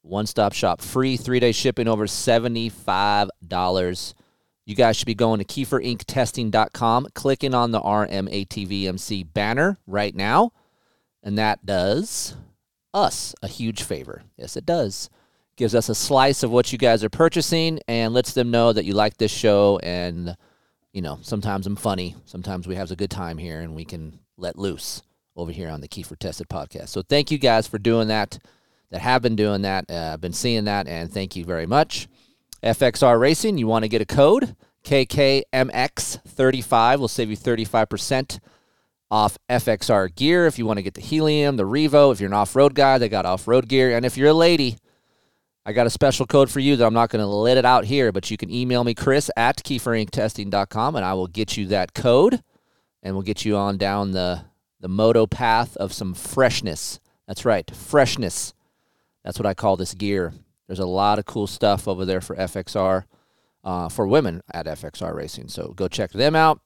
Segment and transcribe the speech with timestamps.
[0.03, 0.81] One stop shop.
[0.81, 4.15] Free three day shipping over $75.
[4.65, 10.53] You guys should be going to KeeferIncTesting.com, clicking on the RMATVMC banner right now.
[11.23, 12.37] And that does
[12.93, 14.23] us a huge favor.
[14.37, 15.09] Yes, it does
[15.57, 18.85] gives us a slice of what you guys are purchasing and lets them know that
[18.85, 20.37] you like this show and
[20.93, 24.19] you know sometimes i'm funny sometimes we have a good time here and we can
[24.37, 25.03] let loose
[25.37, 28.39] over here on the keefer tested podcast so thank you guys for doing that
[28.91, 32.09] that have been doing that uh, i've been seeing that and thank you very much
[32.63, 38.41] fxr racing you want to get a code kkmx35 will save you 35%
[39.13, 40.47] off FXR gear.
[40.47, 42.97] If you want to get the Helium, the Revo, if you're an off road guy,
[42.97, 43.95] they got off road gear.
[43.95, 44.79] And if you're a lady,
[45.65, 47.85] I got a special code for you that I'm not going to let it out
[47.85, 51.95] here, but you can email me, Chris at KeeferIncTesting.com, and I will get you that
[51.95, 52.43] code
[53.03, 54.45] and we'll get you on down the,
[54.81, 57.01] the moto path of some freshness.
[57.27, 58.55] That's right, freshness.
[59.25, 60.33] That's what I call this gear.
[60.67, 63.05] There's a lot of cool stuff over there for FXR,
[63.63, 65.49] uh, for women at FXR Racing.
[65.49, 66.61] So go check them out.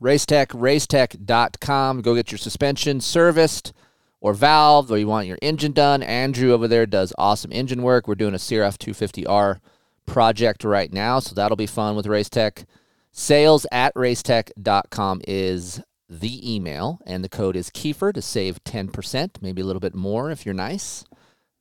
[0.00, 2.02] Racetech, racetech.com.
[2.02, 3.72] Go get your suspension serviced
[4.20, 6.02] or valve, or you want your engine done.
[6.02, 8.06] Andrew over there does awesome engine work.
[8.06, 9.60] We're doing a CRF 250R
[10.06, 12.64] project right now, so that'll be fun with Racetech.
[13.12, 19.62] Sales at racetech.com is the email, and the code is Keefer to save 10%, maybe
[19.62, 21.04] a little bit more if you're nice.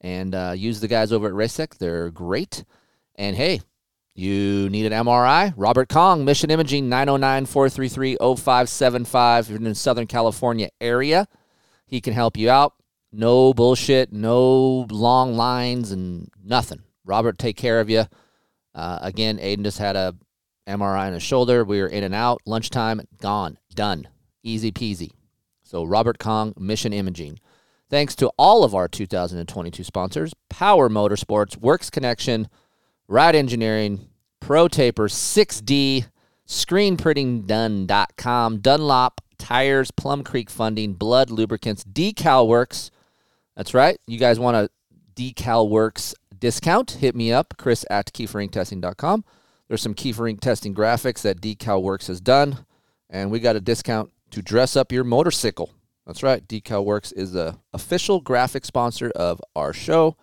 [0.02, 1.78] And uh, use the guys over at Racetech.
[1.78, 2.64] They're great.
[3.16, 3.62] And hey,
[4.16, 5.54] you need an MRI?
[5.56, 9.46] Robert Kong, Mission Imaging, 909 433 0575.
[9.46, 11.28] If you're in the Southern California area,
[11.90, 12.74] he can help you out.
[13.12, 16.84] No bullshit, no long lines, and nothing.
[17.04, 18.06] Robert, take care of you.
[18.76, 20.16] Uh, again, Aiden just had a
[20.68, 21.64] MRI on his shoulder.
[21.64, 22.42] We were in and out.
[22.46, 24.08] Lunchtime, gone, done,
[24.44, 25.10] easy peasy.
[25.64, 27.40] So Robert Kong, Mission Imaging.
[27.90, 32.48] Thanks to all of our 2022 sponsors: Power Motorsports, Works Connection,
[33.08, 34.10] Ride Engineering,
[34.40, 36.06] Pro Taper, 6D,
[36.46, 42.92] Screen Printing ScreenPrintingDone.com, Dunlop Tires, Plum Creek Funding, Blud Lubricants, Decal Works.
[43.56, 44.00] That's right.
[44.06, 44.70] You guys want a
[45.16, 46.92] Decal Works discount?
[46.92, 49.26] Hit me up, Chris at KeeferIncTesting.com.
[49.68, 52.64] There's some Keefer Inc testing graphics that Decal Works has done.
[53.10, 55.72] and we got a discount to dress up your motorcycle.
[56.06, 56.48] That's right.
[56.48, 60.16] Decal Works is the official graphic sponsor of our show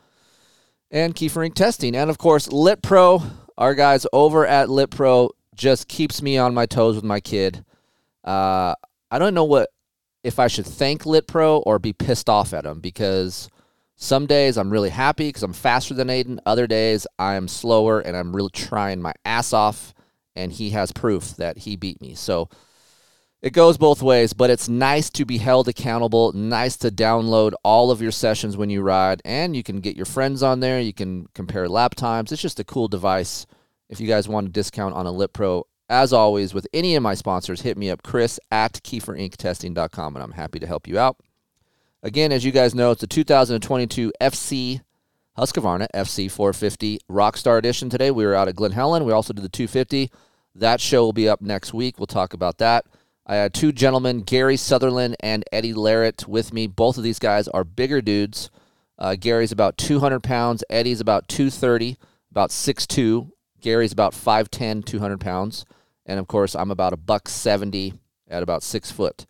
[0.89, 1.97] and Keefer Inc Testing.
[1.97, 3.25] And of course, Lit Pro,
[3.59, 7.65] our guys over at Lit Pro, just keeps me on my toes with my kid.
[8.23, 8.75] Uh,
[9.11, 9.71] I don't know what
[10.25, 13.49] if I should thank Lit Pro or be pissed off at him because
[13.95, 16.39] some days I'm really happy because I'm faster than Aiden.
[16.45, 19.95] Other days I'm slower and I'm really trying my ass off,
[20.35, 22.15] and he has proof that he beat me.
[22.15, 22.49] So
[23.41, 26.33] it goes both ways, but it's nice to be held accountable.
[26.33, 30.07] Nice to download all of your sessions when you ride, and you can get your
[30.07, 30.81] friends on there.
[30.81, 32.33] You can compare lap times.
[32.33, 33.47] It's just a cool device.
[33.89, 37.03] If you guys want a discount on a Lit Pro, as always, with any of
[37.03, 41.17] my sponsors, hit me up, Chris at KeeferIncTesting.com, and I'm happy to help you out.
[42.03, 44.81] Again, as you guys know, it's the 2022 FC
[45.39, 48.11] Husqvarna FC 450 Rockstar Edition today.
[48.11, 49.05] We were out at Glen Helen.
[49.05, 50.11] We also did the 250.
[50.55, 51.99] That show will be up next week.
[51.99, 52.87] We'll talk about that.
[53.27, 56.67] I had two gentlemen, Gary Sutherland and Eddie Larrett, with me.
[56.67, 58.51] Both of these guys are bigger dudes.
[58.99, 60.65] Uh, Gary's about 200 pounds.
[60.71, 61.97] Eddie's about 230,
[62.31, 63.31] about 6'2".
[63.61, 65.65] Gary's about 5'10", 200 pounds.
[66.07, 67.93] And, of course, I'm about a buck 70
[68.29, 69.27] at about 6 foot.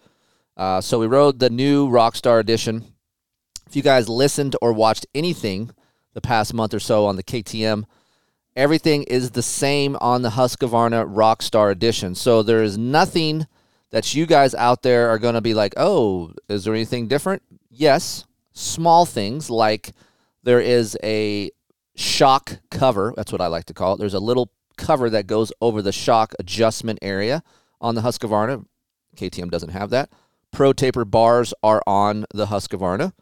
[0.57, 2.93] Uh, so we rode the new Rockstar Edition.
[3.67, 5.71] If you guys listened or watched anything
[6.15, 7.85] the past month or so on the KTM,
[8.55, 12.15] everything is the same on the Husqvarna Rockstar Edition.
[12.15, 13.47] So there is nothing
[13.91, 17.43] that you guys out there are going to be like, oh, is there anything different?
[17.71, 19.93] Yes, small things like
[20.43, 21.51] there is a
[21.95, 23.13] shock cover.
[23.17, 23.99] That's what I like to call it.
[23.99, 27.43] There's a little cover that goes over the shock adjustment area
[27.81, 28.65] on the Husqvarna.
[29.17, 30.11] KTM doesn't have that.
[30.53, 33.13] Pro taper bars are on the Husqvarna.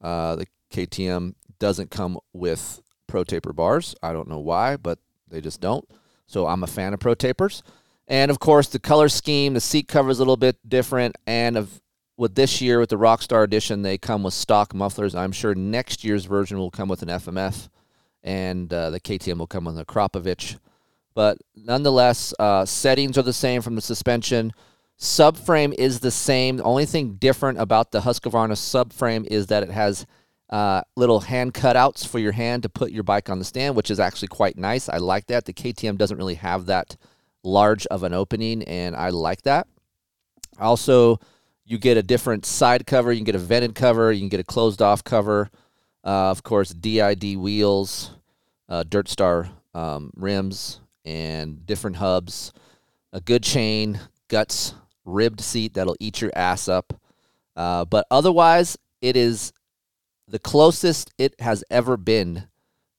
[0.00, 3.94] Uh, the KTM doesn't come with Pro taper bars.
[4.02, 4.98] I don't know why, but
[5.28, 5.88] they just don't.
[6.26, 7.62] So I'm a fan of Pro tapers.
[8.08, 11.16] And of course, the color scheme, the seat cover is a little bit different.
[11.26, 11.82] And of
[12.16, 15.14] with this year, with the Rockstar Edition, they come with stock mufflers.
[15.14, 17.68] I'm sure next year's version will come with an FMF,
[18.22, 20.58] and uh, the KTM will come with Akrapovic.
[21.14, 24.52] But nonetheless, uh, settings are the same from the suspension.
[24.98, 26.58] Subframe is the same.
[26.58, 30.06] The only thing different about the Husqvarna subframe is that it has
[30.50, 33.90] uh, little hand cutouts for your hand to put your bike on the stand, which
[33.90, 34.88] is actually quite nice.
[34.88, 35.46] I like that.
[35.46, 36.96] The KTM doesn't really have that
[37.42, 39.66] large of an opening, and I like that.
[40.58, 41.18] Also,
[41.64, 43.10] you get a different side cover.
[43.10, 44.12] You can get a vented cover.
[44.12, 45.50] You can get a closed off cover.
[46.04, 48.10] Uh, of course, DID wheels,
[48.68, 52.52] uh, Dirt Star um, rims, and different hubs.
[53.12, 57.00] A good chain, guts, ribbed seat that'll eat your ass up.
[57.54, 59.52] Uh, but otherwise, it is
[60.28, 62.48] the closest it has ever been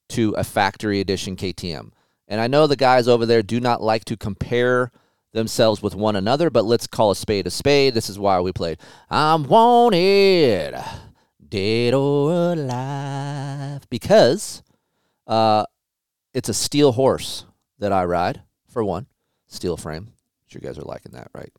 [0.10, 1.92] to a factory edition KTM.
[2.28, 4.92] And I know the guys over there do not like to compare
[5.34, 7.94] themselves with one another, but let's call a spade a spade.
[7.94, 8.78] This is why we played
[9.10, 10.76] I'm Wanted,
[11.50, 14.62] Dead or Alive, because
[15.26, 15.66] uh,
[16.34, 17.46] it's a steel horse
[17.84, 19.08] that I ride, for one,
[19.48, 20.14] steel frame.
[20.48, 21.52] Sure, you guys are liking that, right?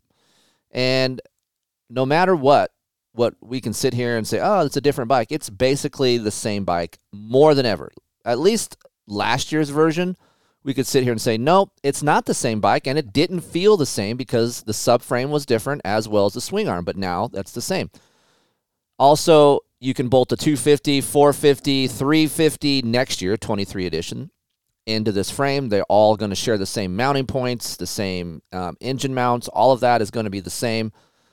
[0.71, 1.21] And
[1.89, 2.73] no matter what,
[3.13, 5.31] what we can sit here and say, oh, it's a different bike.
[5.31, 7.93] It's basically the same bike more than ever.
[8.25, 8.77] At least
[9.07, 10.17] last year's version
[10.65, 13.41] we could sit here and say, nope, it's not the same bike, and it didn't
[13.41, 16.97] feel the same because the subframe was different as well as the swing arm, but
[16.97, 17.91] now that's the same.
[18.99, 24.31] Also, you can bolt a 250, 450, 350 next year, 23 edition,
[24.87, 25.69] into this frame.
[25.69, 29.49] They're all going to share the same mounting points, the same um, engine mounts.
[29.49, 30.93] All of that is going to be the same.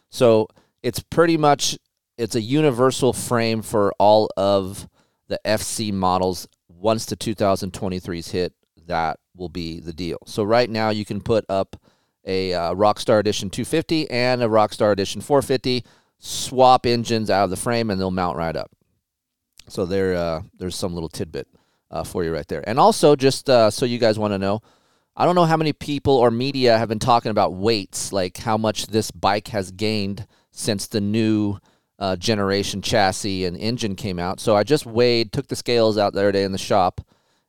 [0.10, 0.48] So
[0.84, 1.78] it's pretty much
[2.18, 4.88] it's a universal frame for all of
[5.28, 8.54] the FC models once the 2023s hit
[8.88, 10.18] that will be the deal.
[10.26, 11.76] So right now you can put up
[12.26, 15.86] a uh, Rockstar Edition 250 and a Rockstar Edition 450,
[16.20, 18.72] swap engines out of the frame, and they'll mount right up.
[19.68, 21.48] So there, uh, there's some little tidbit
[21.92, 22.64] uh, for you right there.
[22.68, 24.62] And also, just uh, so you guys want to know,
[25.16, 28.58] I don't know how many people or media have been talking about weights, like how
[28.58, 31.58] much this bike has gained since the new
[32.00, 34.40] uh, generation chassis and engine came out.
[34.40, 37.02] So I just weighed, took the scales out the other day in the shop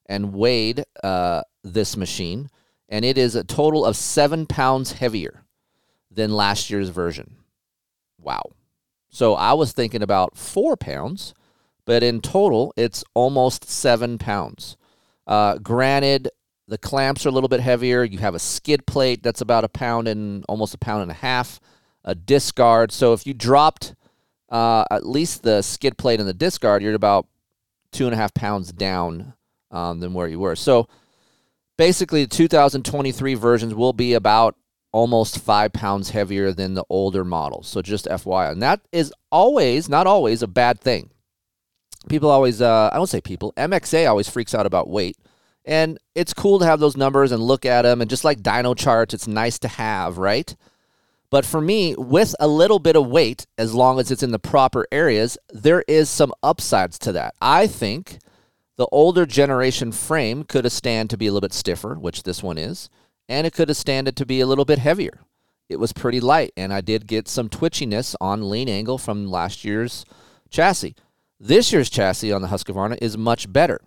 [0.07, 2.51] and weighed uh, this machine,
[2.89, 5.45] and it is a total of seven pounds heavier
[6.11, 7.37] than last year's version.
[8.19, 8.43] Wow.
[9.09, 11.33] So I was thinking about four pounds,
[11.85, 14.77] but in total, it's almost seven pounds.
[15.27, 16.29] Uh, granted,
[16.69, 18.05] the clamps are a little bit heavier.
[18.05, 21.15] You have a skid plate that's about a pound and almost a pound and a
[21.15, 21.61] half,
[22.05, 22.93] a disc guard.
[22.93, 23.95] So if you dropped
[24.49, 27.27] uh, at least the skid plate and the disc guard, you're about
[27.91, 29.35] two and a half pounds down
[29.71, 30.57] um, than where you were.
[30.57, 30.89] So
[31.77, 34.57] basically, the 2023 versions will be about
[34.93, 37.67] almost five pounds heavier than the older models.
[37.67, 38.53] So just FYI.
[38.53, 41.11] And that is always, not always, a bad thing.
[42.09, 45.17] People always, uh, I don't say people, MXA always freaks out about weight.
[45.65, 48.01] And it's cool to have those numbers and look at them.
[48.01, 50.55] And just like dyno charts, it's nice to have, right?
[51.31, 54.39] But for me, with a little bit of weight, as long as it's in the
[54.39, 57.35] proper areas, there is some upsides to that.
[57.41, 58.19] I think
[58.77, 62.43] the older generation frame could have stand to be a little bit stiffer, which this
[62.43, 62.91] one is,
[63.29, 65.21] and it could have standed to be a little bit heavier.
[65.71, 69.65] It was pretty light, and I did get some twitchiness on lean angle from last
[69.65, 70.05] year's
[70.51, 70.97] chassis.
[71.45, 73.81] This year's chassis on the Husqvarna is much better.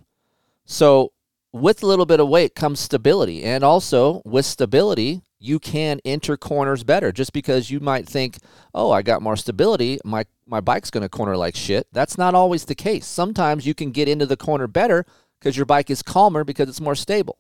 [0.66, 1.14] So
[1.54, 6.36] with a little bit of weight comes stability, and also with stability, you can enter
[6.36, 7.14] corners better.
[7.14, 8.40] Just because you might think,
[8.74, 12.36] "Oh, I got more stability, my my bike's going to corner like shit." That's not
[12.36, 13.06] always the case.
[13.06, 15.06] Sometimes you can get into the corner better
[15.40, 17.38] because your bike is calmer because it's more stable.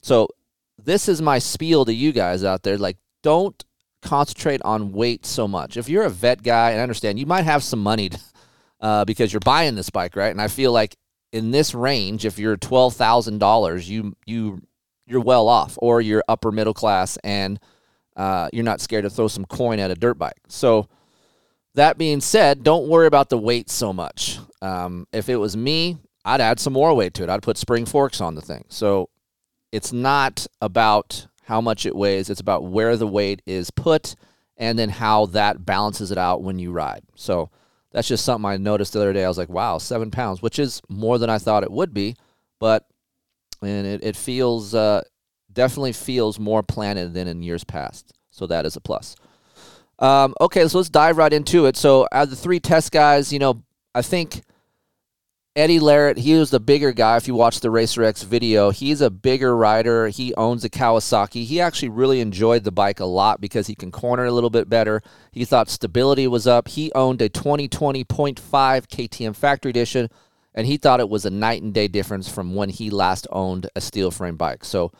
[0.00, 0.28] So
[0.82, 2.78] this is my spiel to you guys out there.
[2.78, 3.62] Like, don't
[4.00, 5.76] concentrate on weight so much.
[5.76, 8.18] If you're a vet guy, and I understand you might have some money to,
[8.80, 10.30] uh, because you're buying this bike, right?
[10.30, 10.96] And I feel like
[11.32, 14.62] in this range, if you're twelve thousand dollars, you you
[15.06, 17.58] you're well off, or you're upper middle class and
[18.16, 20.40] uh, you're not scared to throw some coin at a dirt bike.
[20.48, 20.88] So
[21.74, 24.38] that being said, don't worry about the weight so much.
[24.60, 27.30] Um, if it was me, I'd add some more weight to it.
[27.30, 28.64] I'd put spring forks on the thing.
[28.68, 29.08] So
[29.72, 34.14] it's not about how much it weighs, it's about where the weight is put
[34.56, 37.02] and then how that balances it out when you ride.
[37.14, 37.50] So
[37.92, 39.24] that's just something I noticed the other day.
[39.24, 42.16] I was like, wow, seven pounds, which is more than I thought it would be,
[42.58, 42.86] but
[43.62, 45.02] and it, it feels uh,
[45.52, 48.12] definitely feels more planted than in years past.
[48.30, 49.16] So that is a plus.
[49.98, 51.76] Um, okay, so let's dive right into it.
[51.76, 53.62] So out of the three test guys, you know,
[53.94, 54.42] I think
[55.56, 57.16] Eddie Larrett, he was the bigger guy.
[57.16, 60.06] If you watch the Racer X video, he's a bigger rider.
[60.06, 61.44] He owns a Kawasaki.
[61.44, 64.68] He actually really enjoyed the bike a lot because he can corner a little bit
[64.68, 65.02] better.
[65.32, 66.68] He thought stability was up.
[66.68, 70.08] He owned a 2020.5 KTM Factory Edition,
[70.54, 73.68] and he thought it was a night and day difference from when he last owned
[73.74, 74.64] a steel frame bike.
[74.64, 74.92] So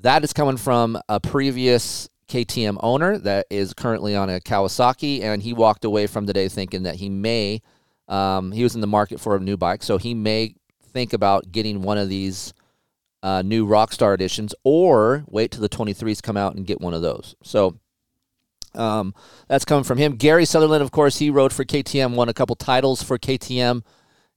[0.00, 5.42] that is coming from a previous KTM owner that is currently on a Kawasaki, and
[5.42, 7.62] he walked away from the day thinking that he may
[8.08, 10.54] um, he was in the market for a new bike, so he may
[10.92, 12.52] think about getting one of these
[13.22, 17.02] uh, new Rockstar editions, or wait till the 23s come out and get one of
[17.02, 17.34] those.
[17.42, 17.78] So
[18.74, 19.14] um,
[19.48, 20.16] that's coming from him.
[20.16, 23.84] Gary Sutherland, of course, he rode for KTM, won a couple titles for KTM,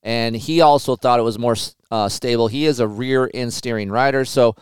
[0.03, 1.55] and he also thought it was more
[1.89, 2.47] uh, stable.
[2.47, 4.55] He is a rear end steering rider, so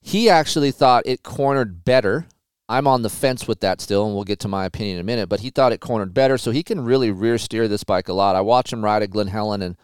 [0.00, 2.26] he actually thought it cornered better
[2.68, 5.04] I'm on the fence with that still, and we'll get to my opinion in a
[5.04, 5.28] minute.
[5.28, 8.12] But he thought it cornered better, so he can really rear steer this bike a
[8.12, 8.36] lot.
[8.36, 9.76] I watch him ride at Glen Helen, and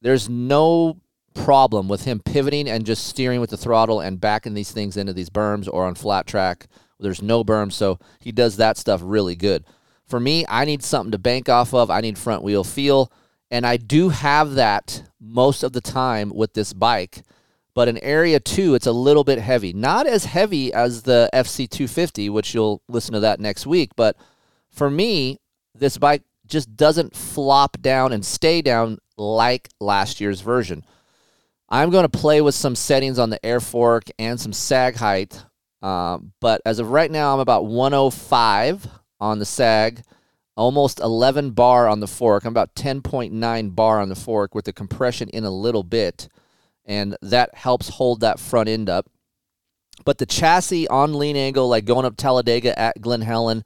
[0.00, 1.00] there's no
[1.34, 5.12] problem with him pivoting and just steering with the throttle and backing these things into
[5.12, 6.66] these berms or on flat track.
[7.00, 9.64] There's no berms, so he does that stuff really good.
[10.04, 11.90] For me, I need something to bank off of.
[11.90, 13.10] I need front wheel feel,
[13.50, 17.22] and I do have that most of the time with this bike.
[17.74, 19.72] But in area two, it's a little bit heavy.
[19.72, 23.92] Not as heavy as the FC250, which you'll listen to that next week.
[23.96, 24.16] But
[24.70, 25.38] for me,
[25.74, 30.84] this bike just doesn't flop down and stay down like last year's version.
[31.68, 35.42] I'm going to play with some settings on the air fork and some sag height.
[35.80, 38.86] Um, but as of right now, I'm about 105
[39.18, 40.02] on the sag,
[40.56, 42.44] almost 11 bar on the fork.
[42.44, 46.28] I'm about 10.9 bar on the fork with the compression in a little bit
[46.84, 49.08] and that helps hold that front end up.
[50.04, 53.64] But the chassis on lean angle, like going up Talladega at Glen Helen,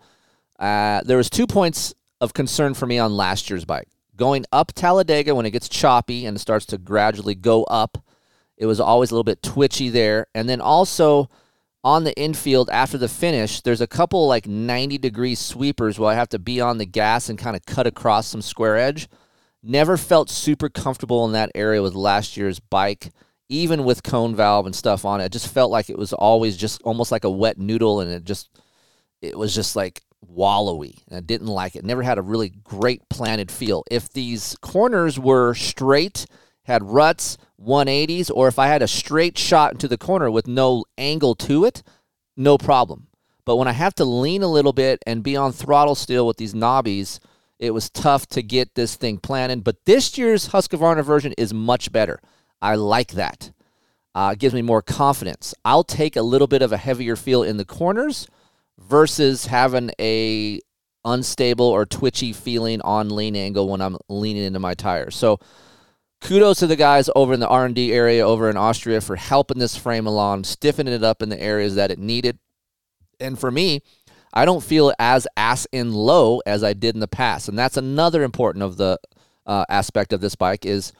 [0.58, 3.88] uh, there was two points of concern for me on last year's bike.
[4.16, 7.98] Going up Talladega when it gets choppy and it starts to gradually go up,
[8.56, 10.26] it was always a little bit twitchy there.
[10.34, 11.28] And then also
[11.84, 16.14] on the infield after the finish, there's a couple like 90 degree sweepers where I
[16.14, 19.08] have to be on the gas and kind of cut across some square edge.
[19.68, 23.10] Never felt super comfortable in that area with last year's bike,
[23.48, 25.32] even with cone valve and stuff on it.
[25.32, 28.48] Just felt like it was always just almost like a wet noodle, and it just
[29.20, 31.02] it was just like wallowy.
[31.08, 31.84] And I didn't like it.
[31.84, 33.82] Never had a really great planted feel.
[33.90, 36.26] If these corners were straight,
[36.62, 40.84] had ruts, 180s, or if I had a straight shot into the corner with no
[40.96, 41.82] angle to it,
[42.36, 43.08] no problem.
[43.44, 46.36] But when I have to lean a little bit and be on throttle still with
[46.36, 47.18] these knobbies,
[47.58, 51.90] it was tough to get this thing planted, but this year's Husqvarna version is much
[51.90, 52.20] better.
[52.60, 53.52] I like that.
[54.14, 55.54] Uh, it gives me more confidence.
[55.64, 58.26] I'll take a little bit of a heavier feel in the corners
[58.78, 60.60] versus having a
[61.04, 65.14] unstable or twitchy feeling on lean angle when I'm leaning into my tires.
[65.14, 65.38] So
[66.20, 69.76] kudos to the guys over in the R&D area over in Austria for helping this
[69.76, 72.38] frame along, stiffening it up in the areas that it needed.
[73.20, 73.82] And for me,
[74.36, 77.48] I don't feel as ass in low as I did in the past.
[77.48, 78.98] And that's another important of the
[79.46, 80.92] uh, aspect of this bike is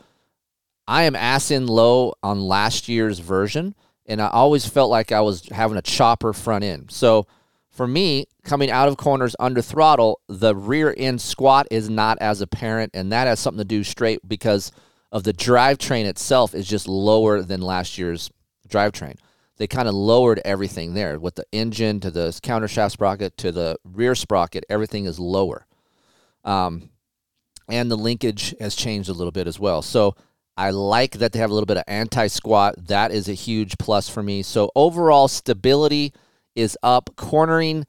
[0.89, 3.75] I am ass in low on last year's version,
[4.07, 6.91] and I always felt like I was having a chopper front end.
[6.91, 7.27] So
[7.69, 12.41] for me, coming out of corners under throttle, the rear end squat is not as
[12.41, 14.73] apparent, and that has something to do straight because
[15.13, 18.31] of the drivetrain itself is just lower than last year's
[18.67, 19.17] drivetrain.
[19.57, 23.53] They kind of lowered everything there with the engine to the counter shaft sprocket to
[23.53, 24.65] the rear sprocket.
[24.69, 25.67] Everything is lower.
[26.45, 26.91] Um,
[27.69, 29.83] and the linkage has changed a little bit as well.
[29.83, 30.15] So
[30.57, 32.75] I like that they have a little bit of anti squat.
[32.87, 34.43] That is a huge plus for me.
[34.43, 36.13] So overall stability
[36.55, 37.11] is up.
[37.17, 37.87] Cornering,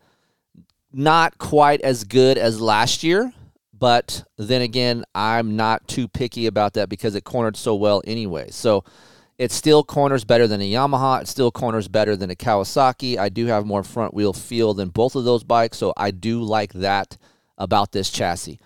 [0.92, 3.34] not quite as good as last year,
[3.78, 8.50] but then again, I'm not too picky about that because it cornered so well anyway.
[8.52, 8.84] So
[9.38, 11.22] it still corners better than a Yamaha.
[11.22, 13.17] It still corners better than a Kawasaki.
[13.17, 16.41] I do have more front wheel feel than both of those bikes, so I do
[16.41, 17.17] like that
[17.58, 18.60] about this chassis.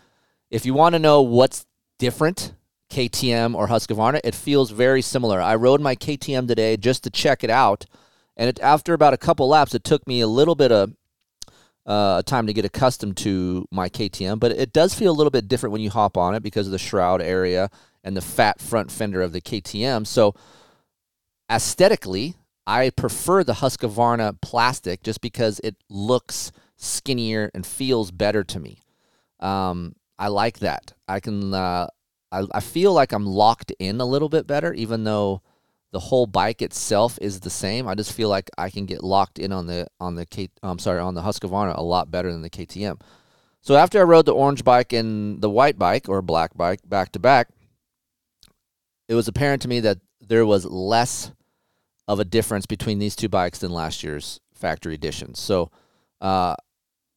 [0.49, 1.65] If you want to know what's
[1.99, 2.53] different,
[2.89, 5.41] KTM or Husqvarna, it feels very similar.
[5.41, 7.85] I rode my KTM today just to check it out,
[8.37, 10.93] and it, after about a couple laps, it took me a little bit of
[11.85, 15.47] uh, time to get accustomed to my KTM, but it does feel a little bit
[15.47, 17.69] different when you hop on it because of the shroud area
[18.03, 20.05] and the fat front fender of the KTM.
[20.07, 20.35] So
[21.51, 28.59] aesthetically, I prefer the Husqvarna plastic just because it looks skinnier and feels better to
[28.59, 28.79] me.
[29.39, 30.93] Um, I like that.
[31.07, 31.53] I can.
[31.53, 31.87] Uh,
[32.31, 35.41] I, I feel like I'm locked in a little bit better, even though
[35.91, 37.87] the whole bike itself is the same.
[37.87, 40.49] I just feel like I can get locked in on the on the K.
[40.63, 43.01] I'm sorry, on the Husqvarna a lot better than the KTM.
[43.61, 47.11] So after I rode the orange bike and the white bike or black bike back
[47.11, 47.49] to back,
[49.07, 51.31] it was apparent to me that there was less
[52.11, 55.39] of a difference between these two bikes than last year's factory editions.
[55.39, 55.71] So,
[56.19, 56.55] uh,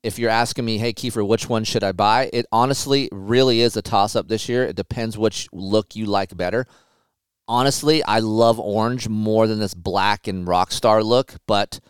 [0.03, 2.29] if you're asking me, hey Keefer, which one should I buy?
[2.33, 4.65] It honestly really is a toss up this year.
[4.65, 6.67] It depends which look you like better
[7.49, 11.81] honestly, I love orange more than this black and rockstar look, but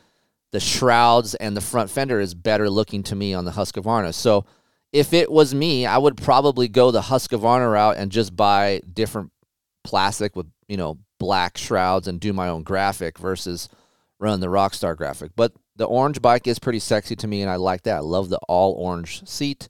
[0.52, 4.14] the shrouds and the front fender is better looking to me on the Husqvarna.
[4.14, 4.44] So
[4.92, 9.32] if it was me, I would probably go the Husqvarna route and just buy different
[9.82, 13.68] plastic with, you know, black shrouds and do my own graphic versus
[14.18, 15.33] run the Rockstar graphic.
[15.37, 17.96] But the orange bike is pretty sexy to me and I like that.
[17.96, 19.68] I love the all orange seat.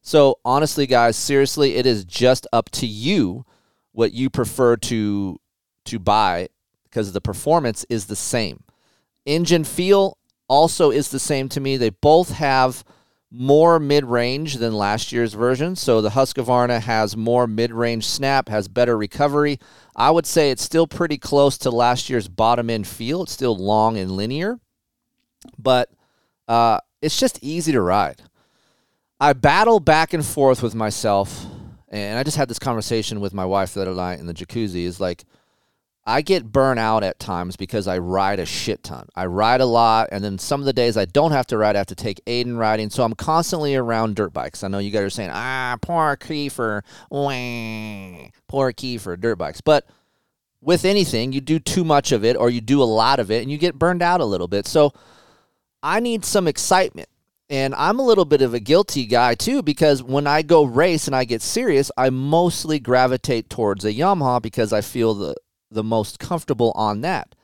[0.00, 3.46] So honestly, guys, seriously, it is just up to you
[3.92, 5.40] what you prefer to
[5.86, 6.48] to buy
[6.84, 8.64] because the performance is the same.
[9.26, 11.76] Engine feel also is the same to me.
[11.76, 12.84] They both have
[13.30, 15.76] more mid-range than last year's version.
[15.76, 19.58] So the Husqvarna has more mid-range snap, has better recovery.
[19.96, 23.24] I would say it's still pretty close to last year's bottom end feel.
[23.24, 24.60] It's still long and linear,
[25.58, 25.90] but
[26.48, 28.22] uh, it's just easy to ride.
[29.20, 31.46] I battle back and forth with myself
[31.94, 34.84] and I just had this conversation with my wife the other night in the jacuzzi.
[34.84, 35.24] Is like,
[36.06, 39.08] I get burnt out at times because I ride a shit ton.
[39.14, 41.76] I ride a lot, and then some of the days I don't have to ride,
[41.76, 42.90] I have to take Aiden riding.
[42.90, 44.62] So I'm constantly around dirt bikes.
[44.62, 49.62] I know you guys are saying, ah, poor Keefer, wah, poor Keefer, dirt bikes.
[49.62, 49.86] But
[50.60, 53.42] with anything, you do too much of it or you do a lot of it
[53.42, 54.66] and you get burned out a little bit.
[54.66, 54.92] So
[55.82, 57.08] I need some excitement.
[57.50, 61.06] And I'm a little bit of a guilty guy too because when I go race
[61.06, 65.34] and I get serious, I mostly gravitate towards a Yamaha because I feel the
[65.74, 67.34] the most comfortable on that.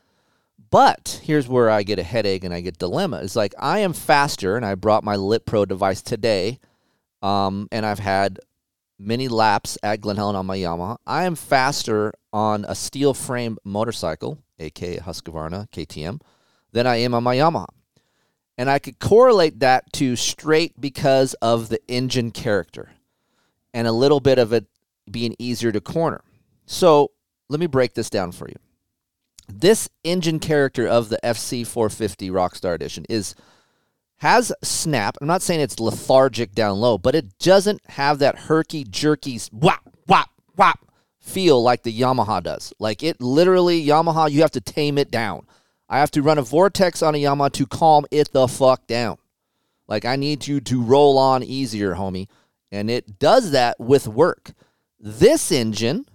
[0.71, 3.21] But here's where I get a headache and I get dilemma.
[3.23, 6.61] It's like I am faster, and I brought my Lit Pro device today,
[7.23, 8.39] um, and I've had
[8.99, 10.99] many laps at Glen Helen on my Yamaha.
[11.07, 16.21] I am faster on a steel frame motorcycle, aka Husqvarna KTM,
[16.73, 17.67] than I am on my Yamaha.
[18.57, 22.91] And I could correlate that to straight because of the engine character
[23.73, 24.67] and a little bit of it
[25.11, 26.23] being easier to corner.
[26.67, 27.11] So
[27.51, 28.57] let me break this down for you.
[29.49, 33.35] This engine character of the FC450 Rockstar Edition is
[34.19, 35.17] has snap.
[35.21, 39.81] I'm not saying it's lethargic down low, but it doesn't have that herky jerky whop
[40.07, 40.79] whop whop
[41.19, 42.73] feel like the Yamaha does.
[42.79, 45.47] Like it literally Yamaha, you have to tame it down.
[45.89, 49.17] I have to run a vortex on a Yamaha to calm it the fuck down.
[49.89, 52.29] Like I need you to roll on easier, homie.
[52.71, 54.53] And it does that with work.
[55.01, 56.07] This engine,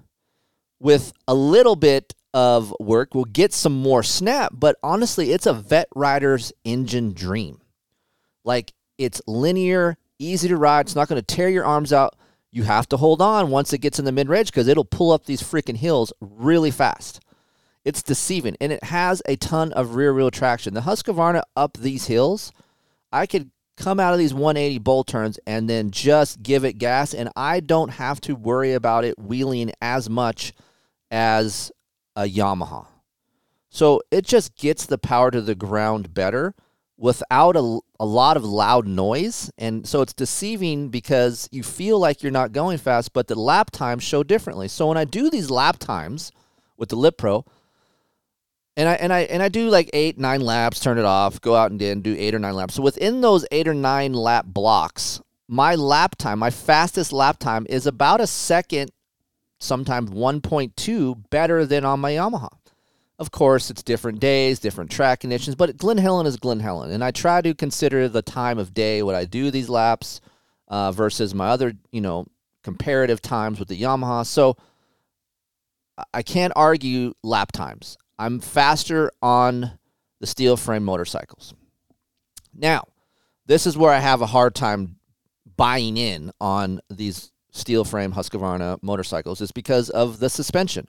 [0.86, 5.54] with a little bit of work, we'll get some more snap, but honestly, it's a
[5.54, 7.60] vet rider's engine dream.
[8.44, 10.82] Like it's linear, easy to ride.
[10.82, 12.16] It's not going to tear your arms out.
[12.52, 15.12] You have to hold on once it gets in the mid range because it'll pull
[15.12, 17.20] up these freaking hills really fast.
[17.84, 20.76] It's deceiving, and it has a ton of rear wheel traction.
[20.76, 22.52] The Husqvarna up these hills
[23.12, 27.16] I could come out of these 180 bowl turns and then just give it gas,
[27.16, 30.54] and I don't have to worry about it wheeling as much
[31.16, 31.72] as
[32.18, 32.88] a Yamaha.
[33.70, 36.54] So it just gets the power to the ground better
[36.98, 39.50] without a, a lot of loud noise.
[39.58, 43.72] And so it's deceiving because you feel like you're not going fast, but the lap
[43.72, 44.68] times show differently.
[44.68, 46.34] So when I do these lap times
[46.76, 47.46] with the Lit Pro,
[48.78, 51.56] and I and I and I do like eight, nine laps, turn it off, go
[51.56, 52.74] out and then do eight or nine laps.
[52.76, 57.66] So within those eight or nine lap blocks, my lap time, my fastest lap time
[57.70, 58.92] is about a second,
[59.60, 62.50] sometimes 1.2 better than on my Yamaha.
[63.18, 66.92] Of course, it's different days, different track conditions, but Glen Helen is Glen Helen.
[66.92, 70.20] And I try to consider the time of day when I do these laps
[70.68, 72.26] uh, versus my other, you know,
[72.64, 74.26] comparative times with the Yamaha.
[74.26, 74.58] So
[76.14, 77.98] I can't argue lap times.
[78.20, 79.72] I'm faster on
[80.20, 81.54] the steel frame motorcycles.
[82.54, 82.86] Now,
[83.46, 84.98] this is where I have a hard time
[85.56, 90.88] buying in on these steel frame Husqvarna motorcycles is because of the suspension.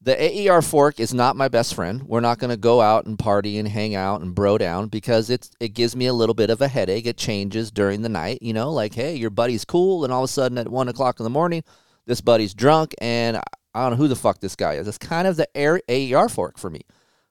[0.00, 2.02] The AER fork is not my best friend.
[2.02, 5.30] We're not going to go out and party and hang out and bro down because
[5.30, 7.06] it's it gives me a little bit of a headache.
[7.06, 10.28] It changes during the night, you know, like hey, your buddy's cool, and all of
[10.28, 11.64] a sudden at one o'clock in the morning,
[12.04, 13.38] this buddy's drunk, and
[13.74, 14.86] I don't know who the fuck this guy is.
[14.86, 16.82] It's kind of the AER fork for me.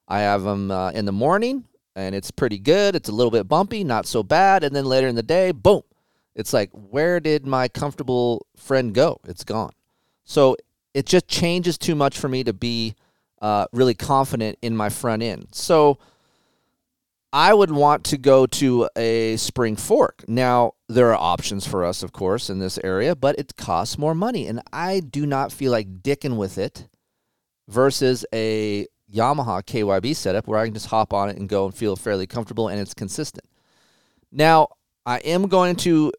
[0.07, 2.95] I have them uh, in the morning, and it's pretty good.
[2.95, 5.83] It's a little bit bumpy, not so bad, and then later in the day, boom,
[6.35, 9.19] it's like where did my comfortable friend go?
[9.25, 9.73] It's gone.
[10.23, 10.55] So
[10.93, 12.95] it just changes too much for me to be
[13.41, 15.47] uh, really confident in my front end.
[15.51, 15.97] So
[17.33, 20.23] I would want to go to a spring fork.
[20.27, 24.13] Now, there are options for us, of course, in this area, but it costs more
[24.13, 24.47] money.
[24.47, 26.87] And I do not feel like dicking with it
[27.67, 31.73] versus a Yamaha KYB setup where I can just hop on it and go and
[31.73, 33.45] feel fairly comfortable and it's consistent.
[34.31, 34.69] Now,
[35.05, 36.13] I am going to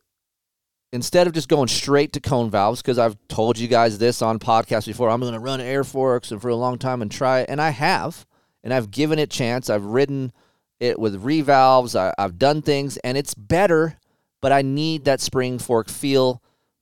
[0.94, 4.38] instead of just going straight to cone valves, because I've told you guys this on
[4.38, 7.40] podcasts before, I'm going to run air forks and for a long time and try
[7.40, 8.24] it, and I have,
[8.62, 9.68] and I've given it chance.
[9.68, 10.32] I've ridden
[10.78, 11.96] it with revalves.
[11.96, 13.98] I, I've done things, and it's better,
[14.40, 16.40] but I need that spring fork feel.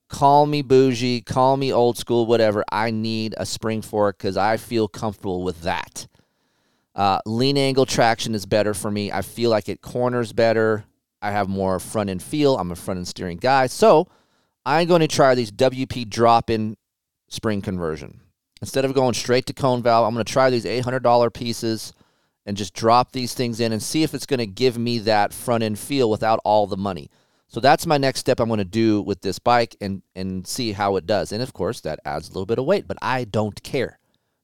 [0.09, 2.65] Call me bougie, call me old school, whatever.
[2.71, 6.07] I need a spring fork because I feel comfortable with that.
[6.95, 9.11] Uh, lean angle traction is better for me.
[9.11, 10.85] I feel like it corners better.
[11.23, 12.59] I have more front end feel.
[12.59, 13.69] I'm a front end steering guy.
[13.69, 14.09] So
[14.67, 16.77] I'm going to try these WP drop in
[17.29, 18.21] spring conversion.
[18.61, 21.93] Instead of going straight to cone valve, I'm going to try these $800 pieces
[22.45, 25.33] and just drop these things in and see if it's going to give me that
[25.33, 27.11] front end feel without all the money.
[27.49, 30.73] So that's my next step I'm going to do with this bike and and see
[30.73, 31.33] how it does.
[31.33, 33.99] And of course, that adds a little bit of weight, but I don't care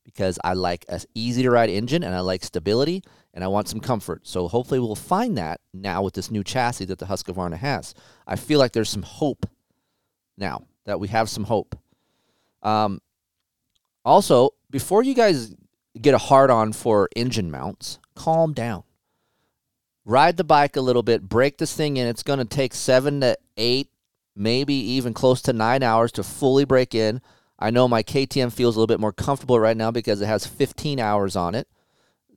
[0.05, 3.03] because I like a easy to ride engine and I like stability
[3.39, 4.27] and I want some comfort.
[4.27, 7.95] So hopefully we'll find that now with this new chassis that the Husqvarna has.
[8.27, 9.47] I feel like there's some hope
[10.37, 11.79] now that we have some hope.
[12.65, 13.01] Um,
[14.05, 15.55] also, before you guys
[16.03, 18.83] get a hard on for engine mounts, calm down.
[20.05, 22.09] Ride the bike a little bit, break this thing in.
[22.09, 23.89] It's going to take seven to eight,
[24.35, 27.21] maybe even close to nine hours to fully break in.
[27.57, 30.45] I know my KTM feels a little bit more comfortable right now because it has
[30.45, 31.69] 15 hours on it.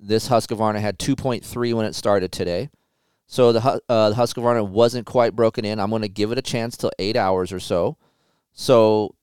[0.04, 2.70] This Husqvarna had 2.3 when it started today.
[3.28, 5.80] So the, uh, the Husqvarna wasn't quite broken in.
[5.80, 7.98] I'm going to give it a chance till eight hours or so.
[8.52, 9.16] So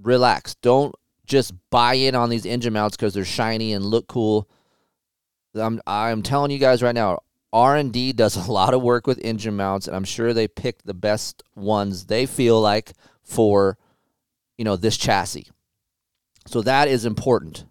[0.00, 0.54] relax.
[0.54, 0.94] Don't
[1.26, 4.48] just buy in on these engine mounts because they're shiny and look cool.
[5.54, 7.20] I'm I'm telling you guys right now,
[7.52, 10.48] R and D does a lot of work with engine mounts, and I'm sure they
[10.48, 13.76] picked the best ones they feel like for,
[14.56, 15.48] you know, this chassis.
[16.46, 17.66] So that is important.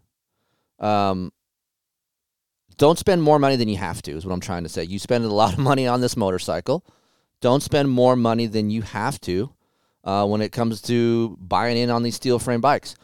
[0.79, 1.31] Um,
[2.81, 4.83] don't spend more money than you have to, is what I'm trying to say.
[4.83, 6.83] You spend a lot of money on this motorcycle.
[7.39, 9.53] Don't spend more money than you have to
[10.03, 12.95] uh, when it comes to buying in on these steel frame bikes.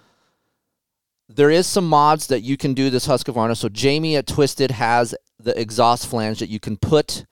[1.29, 3.55] There is some mods that you can do this Husqvarna.
[3.55, 7.27] So Jamie at Twisted has the exhaust flange that you can put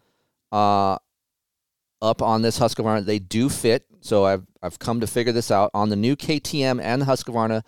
[0.51, 0.99] uh,
[1.99, 3.05] up on this Husqvarna.
[3.05, 3.87] They do fit.
[4.01, 7.63] So I've I've come to figure this out on the new KTM and the Husqvarna.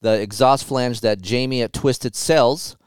[0.00, 2.78] The exhaust flange that Jamie at Twisted sells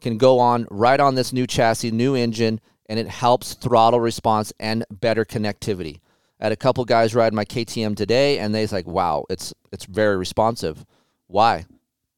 [0.00, 4.52] can go on right on this new chassis, new engine, and it helps throttle response
[4.58, 6.00] and better connectivity.
[6.40, 9.84] I had a couple guys ride my KTM today, and they's like, "Wow, it's it's
[9.84, 10.84] very responsive."
[11.26, 11.66] Why?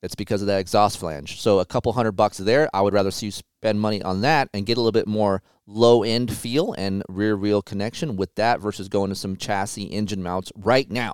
[0.03, 1.41] It's because of that exhaust flange.
[1.41, 2.69] So a couple hundred bucks there.
[2.73, 5.43] I would rather see you spend money on that and get a little bit more
[5.67, 10.23] low end feel and rear wheel connection with that versus going to some chassis engine
[10.23, 11.13] mounts right now.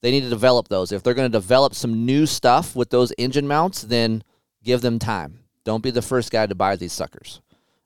[0.00, 0.92] They need to develop those.
[0.92, 4.22] If they're going to develop some new stuff with those engine mounts, then
[4.62, 5.40] give them time.
[5.68, 7.42] Don't be the first guy to buy these suckers.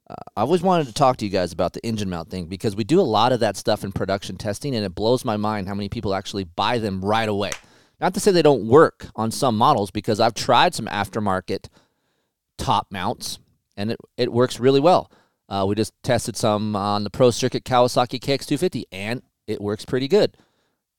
[0.08, 2.76] uh, I always wanted to talk to you guys about the engine mount thing because
[2.76, 5.66] we do a lot of that stuff in production testing, and it blows my mind
[5.66, 7.50] how many people actually buy them right away.
[8.00, 11.70] Not to say they don't work on some models, because I've tried some aftermarket
[12.56, 13.40] top mounts,
[13.76, 15.10] and it, it works really well.
[15.48, 20.06] Uh, we just tested some on the Pro Circuit Kawasaki KX250, and it works pretty
[20.06, 20.36] good.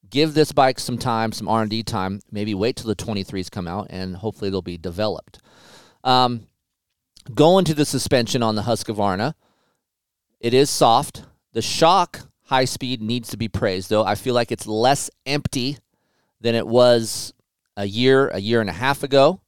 [0.09, 2.19] Give this bike some time, some R&D time.
[2.29, 5.39] Maybe wait till the 23s come out, and hopefully they'll be developed.
[6.03, 6.47] Um,
[7.33, 9.35] going to the suspension on the Husqvarna,
[10.39, 11.23] it is soft.
[11.53, 14.03] The shock high speed needs to be praised, though.
[14.03, 15.77] I feel like it's less empty
[16.41, 17.33] than it was
[17.77, 19.39] a year, a year and a half ago.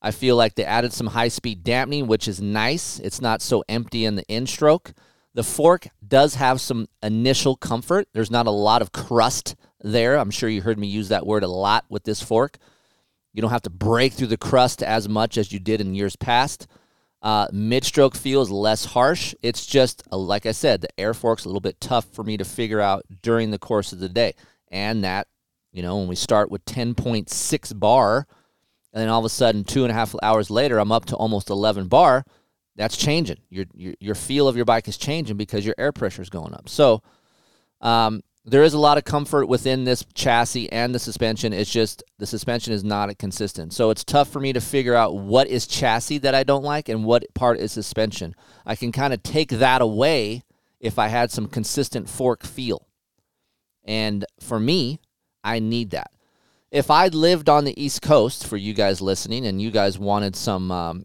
[0.00, 3.00] I feel like they added some high speed dampening, which is nice.
[3.00, 4.92] It's not so empty in the in stroke.
[5.32, 8.06] The fork does have some initial comfort.
[8.12, 10.16] There's not a lot of crust there.
[10.16, 12.58] I'm sure you heard me use that word a lot with this fork.
[13.32, 16.16] You don't have to break through the crust as much as you did in years
[16.16, 16.68] past.
[17.24, 19.34] Uh, Mid stroke feels less harsh.
[19.42, 22.36] It's just, uh, like I said, the air fork's a little bit tough for me
[22.36, 24.34] to figure out during the course of the day.
[24.70, 25.26] And that
[25.74, 28.26] you know, when we start with 10.6 bar,
[28.92, 31.16] and then all of a sudden, two and a half hours later, I'm up to
[31.16, 32.24] almost 11 bar.
[32.76, 33.38] That's changing.
[33.50, 36.54] Your your, your feel of your bike is changing because your air pressure is going
[36.54, 36.68] up.
[36.68, 37.02] So,
[37.80, 41.52] um, there is a lot of comfort within this chassis and the suspension.
[41.52, 43.72] It's just the suspension is not consistent.
[43.72, 46.88] So it's tough for me to figure out what is chassis that I don't like
[46.90, 48.34] and what part is suspension.
[48.66, 50.42] I can kind of take that away
[50.78, 52.86] if I had some consistent fork feel.
[53.82, 55.00] And for me,
[55.42, 56.10] I need that.
[56.70, 60.36] If I'd lived on the East Coast, for you guys listening, and you guys wanted
[60.36, 61.04] some um,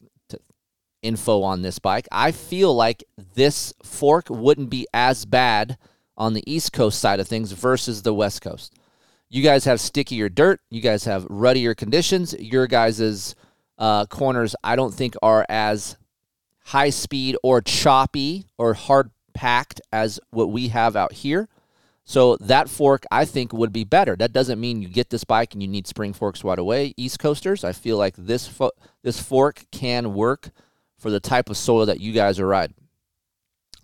[1.02, 3.04] info on this bike, I feel like
[3.36, 5.78] this fork wouldn't be as bad
[6.20, 8.76] on the East Coast side of things versus the West Coast.
[9.30, 10.60] You guys have stickier dirt.
[10.70, 12.36] You guys have ruddier conditions.
[12.38, 13.36] Your guys'
[13.78, 15.98] uh, corners, I don't think, are as
[16.66, 21.48] high speed or choppy or hard packed as what we have out here.
[22.04, 24.16] So that fork, I think, would be better.
[24.16, 26.96] That doesn't mean you get this bike and you need spring forks right away.
[26.98, 28.72] East Coasters, I feel like this fo-
[29.04, 30.50] this fork can work
[30.98, 32.76] for the type of soil that you guys are riding.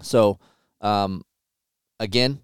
[0.02, 0.40] So,
[0.82, 1.24] um,
[2.00, 2.42] again,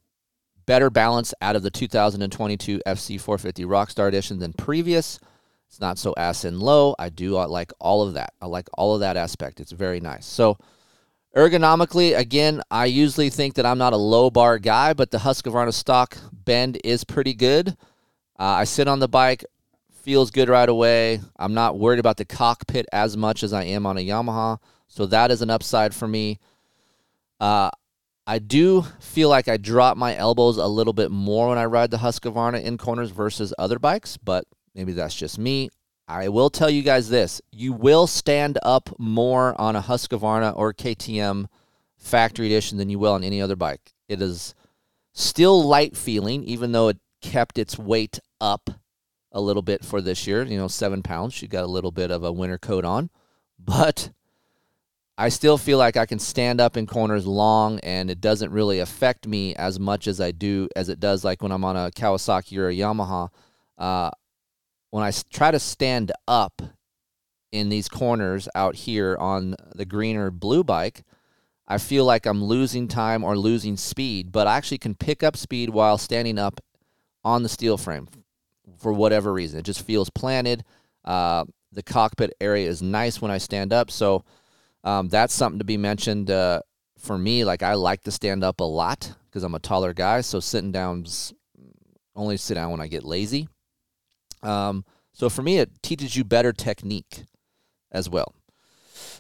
[0.66, 5.20] better balance out of the 2022 FC450 Rockstar Edition than previous.
[5.68, 6.96] It's not so ass and low.
[7.00, 8.34] I do like all of that.
[8.42, 9.60] I like all of that aspect.
[9.60, 10.26] It's very nice.
[10.26, 10.58] So,
[11.36, 15.74] Ergonomically, again, I usually think that I'm not a low bar guy, but the Husqvarna
[15.74, 17.70] stock bend is pretty good.
[18.38, 19.46] Uh, I sit on the bike,
[20.02, 21.22] feels good right away.
[21.38, 24.60] I'm not worried about the cockpit as much as I am on a Yamaha,
[24.90, 26.40] so that is an upside for me.
[27.40, 27.72] Uh,
[28.28, 31.92] I do feel like I drop my elbows a little bit more when I ride
[31.92, 35.70] the Husqvarna in corners versus other bikes, but maybe that's just me.
[36.08, 40.74] I will tell you guys this you will stand up more on a Husqvarna or
[40.74, 41.48] KTM
[41.98, 43.94] factory edition than you will on any other bike.
[44.10, 44.54] It is
[45.14, 48.70] still light feeling, even though it kept its weight up
[49.32, 50.44] a little bit for this year.
[50.44, 51.34] You know, seven pounds.
[51.34, 53.10] She got a little bit of a winter coat on,
[53.58, 54.12] but
[55.17, 58.80] I still feel like I can stand up in corners long, and it doesn't really
[58.80, 61.91] affect me as much as I do as it does like when I'm on a
[61.91, 63.30] Kawasaki or a Yamaha.
[63.78, 64.10] Uh,
[64.89, 66.62] when I try to stand up
[67.52, 71.04] in these corners out here on the green or blue bike,
[71.67, 75.38] I feel like I'm losing time or losing speed, but I actually can pick up
[75.38, 76.60] speed while standing up
[77.24, 78.08] on the steel frame
[78.78, 79.60] for whatever reason.
[79.60, 80.63] It just feels planted.
[81.06, 84.26] Uh, the cockpit area is nice when I stand up, so
[84.84, 86.62] um, that's something to be mentioned uh,
[86.98, 87.44] for me.
[87.44, 90.72] Like I like to stand up a lot because I'm a taller guy, so sitting
[90.72, 91.34] down's
[92.15, 93.48] only sit down when I get lazy.
[94.44, 97.24] Um, so for me, it teaches you better technique
[97.91, 98.34] as well.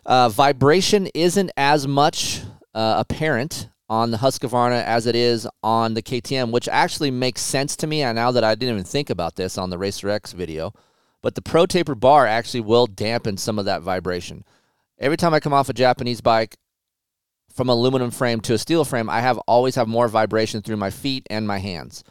[0.05, 2.41] Uh, vibration isn't as much
[2.73, 7.75] uh, apparent on the Husqvarna as it is on the KTM, which actually makes sense
[7.75, 8.01] to me.
[8.01, 10.73] And now that I didn't even think about this on the Racer X video,
[11.21, 14.43] but the Pro Taper bar actually will dampen some of that vibration.
[15.01, 16.55] Every time I come off a Japanese bike
[17.53, 20.91] from aluminum frame to a steel frame, I have always have more vibration through my
[20.91, 22.05] feet and my hands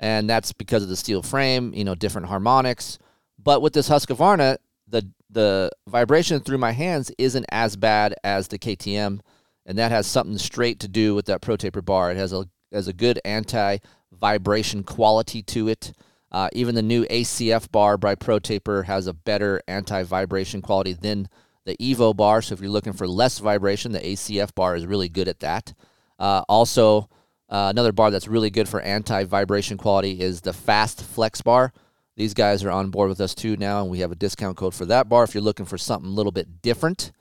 [0.00, 2.98] and that's because of the steel frame, you know, different harmonics.
[3.38, 8.58] But with this Husqvarna, the the vibration through my hands isn't as bad as the
[8.58, 9.20] KTM,
[9.66, 12.10] and that has something straight to do with that Pro Taper bar.
[12.10, 13.78] It has a has a good anti
[14.12, 15.92] vibration quality to it.
[16.30, 20.92] Uh, even the new ACF bar by Pro Taper has a better anti vibration quality
[20.92, 21.28] than
[21.68, 22.40] the Evo bar.
[22.42, 25.74] So if you're looking for less vibration, the ACF bar is really good at that.
[26.18, 27.08] Uh, also,
[27.50, 31.72] uh, another bar that's really good for anti vibration quality is the Fast Flex bar.
[32.16, 34.74] These guys are on board with us too now, and we have a discount code
[34.74, 37.12] for that bar if you're looking for something a little bit different.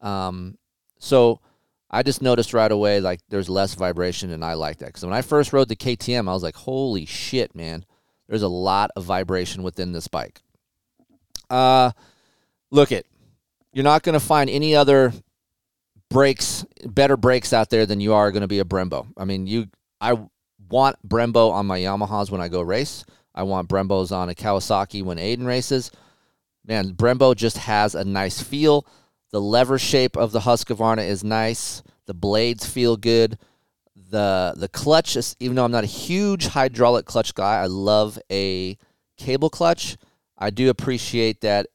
[0.00, 0.58] Um,
[0.98, 1.40] so
[1.90, 5.14] I just noticed right away like there's less vibration, and I like that because when
[5.14, 7.84] I first rode the KTM, I was like, "Holy shit, man!"
[8.28, 10.40] There's a lot of vibration within this bike.
[11.50, 11.90] Uh,
[12.70, 13.06] look it,
[13.74, 15.12] you're not going to find any other
[16.08, 19.06] brakes, better brakes out there than you are going to be a Brembo.
[19.16, 19.66] I mean, you,
[20.00, 20.16] I
[20.70, 23.04] want Brembo on my Yamahas when I go race.
[23.34, 25.90] I want Brembos on a Kawasaki when Aiden races.
[26.64, 28.86] Man, Brembo just has a nice feel.
[29.32, 31.82] The lever shape of the Husqvarna is nice.
[32.06, 33.38] The blades feel good.
[34.10, 38.18] The the clutch is even though I'm not a huge hydraulic clutch guy, I love
[38.30, 38.78] a
[39.16, 39.96] cable clutch.
[40.38, 41.66] I do appreciate that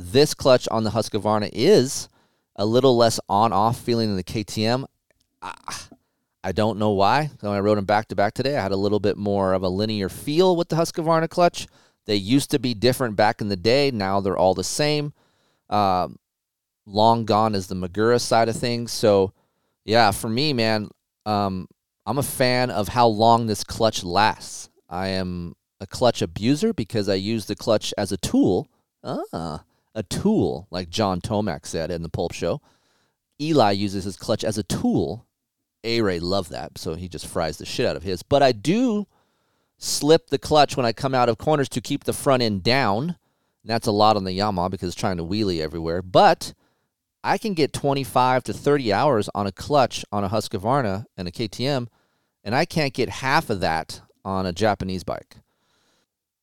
[0.00, 2.08] this clutch on the Husqvarna is
[2.56, 4.86] a little less on off feeling than the KTM.
[5.42, 5.54] I,
[6.42, 7.30] I don't know why.
[7.40, 9.62] When I rode them back to back today, I had a little bit more of
[9.62, 11.66] a linear feel with the Husqvarna clutch.
[12.06, 13.90] They used to be different back in the day.
[13.90, 15.12] Now they're all the same.
[15.68, 16.18] Um,
[16.86, 18.92] long gone is the Magura side of things.
[18.92, 19.32] So,
[19.84, 20.88] yeah, for me, man,
[21.26, 21.68] um,
[22.06, 24.70] I'm a fan of how long this clutch lasts.
[24.88, 28.68] I am a clutch abuser because I use the clutch as a tool.
[29.04, 29.62] Ah,
[29.94, 32.60] a tool, like John Tomac said in the Pulp Show.
[33.40, 35.26] Eli uses his clutch as a tool.
[35.82, 38.22] A Ray loved that, so he just fries the shit out of his.
[38.22, 39.06] But I do
[39.78, 43.16] slip the clutch when I come out of corners to keep the front end down.
[43.64, 46.02] That's a lot on the Yamaha because it's trying to wheelie everywhere.
[46.02, 46.52] But
[47.24, 51.32] I can get 25 to 30 hours on a clutch on a Husqvarna and a
[51.32, 51.88] KTM,
[52.44, 55.36] and I can't get half of that on a Japanese bike.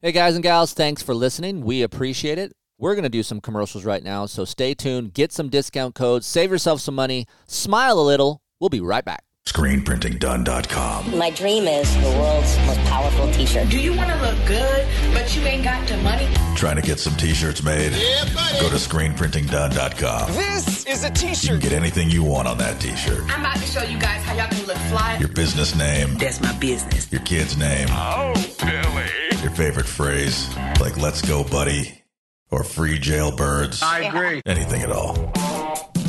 [0.01, 1.62] Hey guys and gals, thanks for listening.
[1.62, 2.57] We appreciate it.
[2.79, 6.27] We're going to do some commercials right now, so stay tuned, get some discount codes,
[6.27, 8.39] save yourself some money, smile a little.
[8.59, 9.23] We'll be right back.
[9.47, 11.17] ScreenPrintingDone.com.
[11.17, 13.69] My dream is the world's most powerful t-shirt.
[13.69, 16.27] Do you want to look good, but you ain't got the money?
[16.55, 17.93] Trying to get some t-shirts made?
[17.93, 18.59] Yeah, buddy.
[18.59, 20.33] Go to ScreenPrintingDone.com.
[20.33, 21.43] This is a t shirt.
[21.43, 23.23] You can get anything you want on that t-shirt.
[23.33, 25.17] I'm about to show you guys how y'all can look fly.
[25.19, 27.11] Your business name, That's my business.
[27.11, 29.41] your kid's name, Oh, Billy.
[29.41, 30.47] your favorite phrase,
[30.81, 32.03] like "Let's go, buddy,"
[32.51, 34.41] or "Free jailbirds." I agree.
[34.45, 35.15] Anything at all.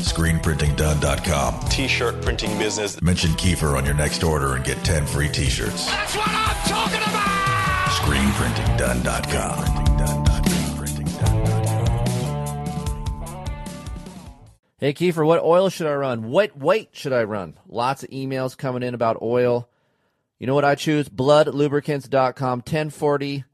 [0.08, 1.60] ScreenPrintingDone.com.
[1.68, 3.00] T-shirt printing business.
[3.02, 5.86] Mention Keefer on your next order and get 10 free t-shirts.
[5.86, 7.28] That's what I'm talking about.
[7.98, 9.88] ScreenPrintingDone.com.
[14.80, 16.30] Hey Keefer, what oil should I run?
[16.30, 17.58] What weight should I run?
[17.66, 19.68] Lots of emails coming in about oil.
[20.38, 21.08] You know what I choose?
[21.08, 23.44] Bludlubricants.com 1040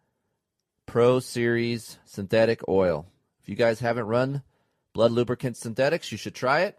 [0.95, 3.07] Pro Series synthetic oil.
[3.43, 4.45] If you guys haven't run
[4.95, 6.79] Blud Lubricants Synthetics, you should try it.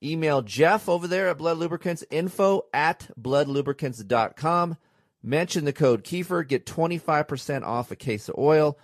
[0.00, 4.76] Email Jeff over there at Blud Lubricants info at bludlubricants.com.
[5.24, 8.78] Mention the code Keefer, get 25% off a case of oil.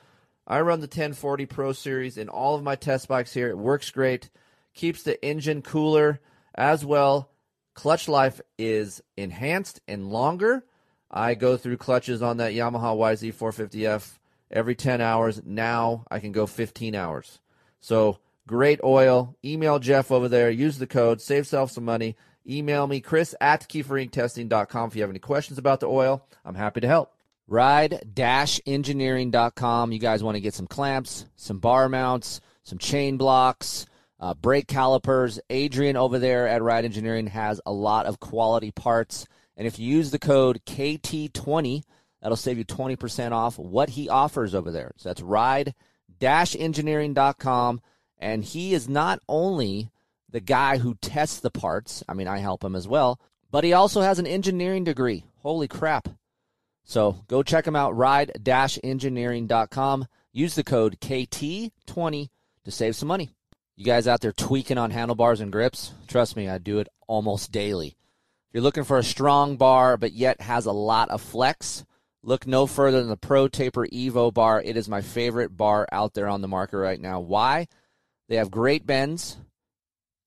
[0.45, 3.51] I run the 1040 Pro Series in all of my test bikes here.
[3.51, 4.29] It works great,
[4.75, 6.19] keeps the engine cooler
[6.53, 7.31] as well.
[7.75, 10.65] Clutch life is enhanced and longer.
[11.13, 14.19] I go through clutches on that Yamaha YZ450F
[14.55, 15.43] every 10 hours.
[15.45, 17.41] Now I can go 15 hours.
[17.81, 19.37] So great oil.
[19.45, 20.51] Email Jeff over there.
[20.51, 21.21] Use the code.
[21.21, 22.17] Save yourself some money.
[22.49, 26.27] Email me, Kris at KeeferIncTesting.com if you have any questions about the oil.
[26.45, 27.13] I'm happy to help.
[27.47, 29.93] Ride-engineering.com.
[29.93, 33.87] You guys want to get some clamps, some bar mounts, some chain blocks,
[34.21, 35.41] uh, brake calipers.
[35.51, 39.27] Adrian over there at Ride Engineering has a lot of quality parts.
[39.57, 41.83] And if you use the code KT20,
[42.25, 44.93] that'll save you 20% off what he offers over there.
[44.97, 47.83] So that's ride-engineering.com.
[48.19, 49.91] And he is not only
[50.31, 53.75] the guy who tests the parts, I mean, I help him as well, but he
[53.75, 55.27] also has an engineering degree.
[55.43, 56.09] Holy crap.
[56.83, 60.07] So go check him out, ride-engineering.com.
[60.33, 62.31] Use the code KT20
[62.65, 63.29] to save some money.
[63.77, 65.93] You guys out there tweaking on handlebars and grips?
[66.09, 67.89] Trust me, I do it almost daily.
[67.89, 71.85] If you're looking for a strong bar but yet has a lot of flex,
[72.25, 74.61] look no further than the Pro Taper Evo bar.
[74.63, 77.21] It is my favorite bar out there on the market right now.
[77.21, 77.69] Why?
[78.29, 79.37] They have great bends.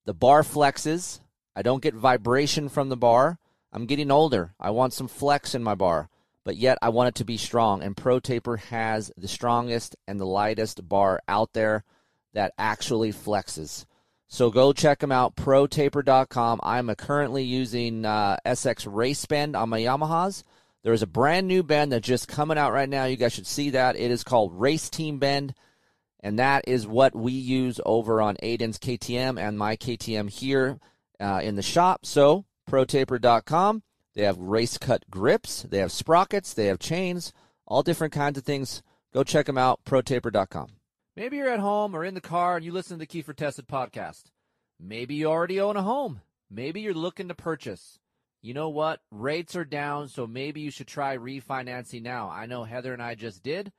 [0.06, 1.20] The bar flexes.
[1.56, 3.40] I don't get vibration from the bar.
[3.74, 4.54] I'm getting older.
[4.60, 6.10] I want some flex in my bar,
[6.46, 7.82] but yet I want it to be strong.
[7.82, 11.84] And Pro Taper has the strongest and the lightest bar out there
[12.34, 13.86] that actually flexes.
[14.28, 16.60] So go check them out, protaper.com.
[16.62, 20.44] I'm currently using uh, SX Race Bend on my Yamahas.
[20.84, 23.06] There is a brand new bend that's just coming out right now.
[23.06, 23.96] You guys should see that.
[23.96, 25.54] It is called Race Team Bend,
[26.22, 30.80] and that is what we use over on Aiden's KTM and my KTM here
[31.20, 32.06] uh, in the shop.
[32.06, 33.84] So protaper.com.
[34.16, 37.34] They have race cut grips, they have sprockets, they have chains,
[37.68, 38.82] all different kinds of things.
[39.14, 40.70] Go check them out, protaper.com.
[41.16, 43.68] Maybe you're at home or in the car and you listen to the Keefer Tested
[43.68, 44.26] podcast.
[44.80, 46.22] Maybe you already own a home.
[46.50, 48.00] maybe you're looking to purchase.
[48.42, 49.02] You know what?
[49.12, 52.30] Rates are down, so maybe you should try refinancing now.
[52.30, 53.72] I know Heather and I just did.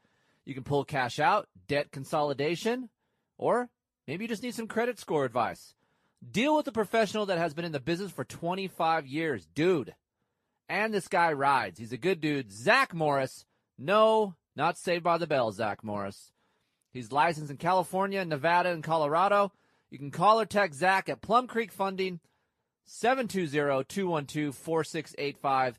[0.44, 2.88] You can pull cash out, debt consolidation,
[3.36, 3.68] or
[4.06, 5.74] maybe you just need some credit score advice.
[6.28, 9.94] Deal with a professional that has been in the business for 25 years, dude.
[10.68, 11.78] And this guy rides.
[11.78, 12.52] He's a good dude.
[12.52, 13.44] Zach Morris.
[13.78, 16.32] No, not Saved by the Bell, Zach Morris.
[16.92, 19.52] He's licensed in California, Nevada, and Colorado.
[19.90, 22.20] You can call or text Zach at Plum Creek Funding,
[22.88, 25.68] 720-212-4685.
[25.68, 25.78] If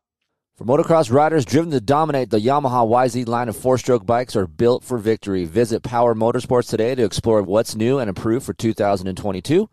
[0.56, 4.48] For motocross riders driven to dominate, the Yamaha YZ line of four stroke bikes are
[4.48, 5.44] built for victory.
[5.44, 9.70] Visit Power Motorsports today to explore what's new and improved for 2022.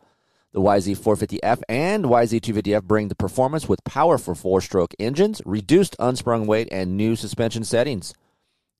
[0.53, 6.68] The YZ450F and YZ250F bring the performance with powerful four stroke engines, reduced unsprung weight,
[6.70, 8.12] and new suspension settings.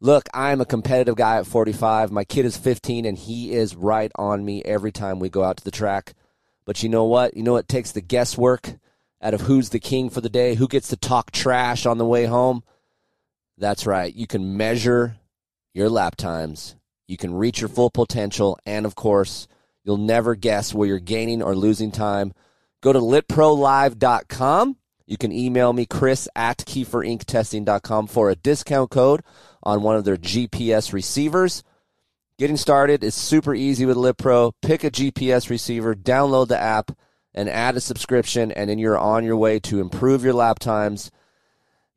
[0.00, 2.10] Look, I'm a competitive guy at 45.
[2.10, 5.58] My kid is 15, and he is right on me every time we go out
[5.58, 6.14] to the track.
[6.64, 7.36] But you know what?
[7.36, 8.76] You know what takes the guesswork
[9.20, 12.06] out of who's the king for the day, who gets to talk trash on the
[12.06, 12.62] way home?
[13.58, 14.14] That's right.
[14.14, 15.18] You can measure
[15.74, 19.48] your lap times, you can reach your full potential, and of course,
[19.84, 22.32] you'll never guess where you're gaining or losing time.
[22.80, 24.76] Go to litprolive.com.
[25.10, 29.24] You can email me, Kris at KeeferIncTesting.com for a discount code
[29.60, 31.64] on one of their GPS receivers.
[32.38, 34.52] Getting started is super easy with LitPro.
[34.62, 36.92] Pick a GPS receiver, download the app,
[37.34, 41.10] and add a subscription, and then you're on your way to improve your lap times,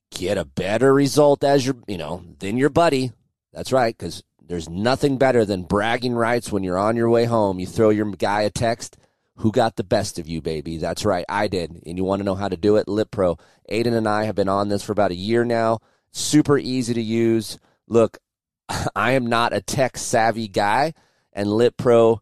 [0.10, 3.12] get a better result as your, you know, than your buddy.
[3.54, 7.60] That's right, because there's nothing better than bragging rights when you're on your way home.
[7.60, 8.98] You throw your guy a text.
[9.38, 10.78] Who got the best of you, baby?
[10.78, 11.82] That's right, I did.
[11.86, 12.88] And you want to know how to do it?
[12.88, 13.40] LitPro.
[13.70, 15.80] Aiden and I have been on this for about a year now.
[16.12, 17.58] Super easy to use.
[17.88, 18.20] Look,
[18.96, 20.94] I am not a tech savvy guy,
[21.32, 22.20] and LitPro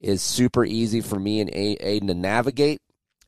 [0.00, 2.80] is super easy for me and Aiden to navigate.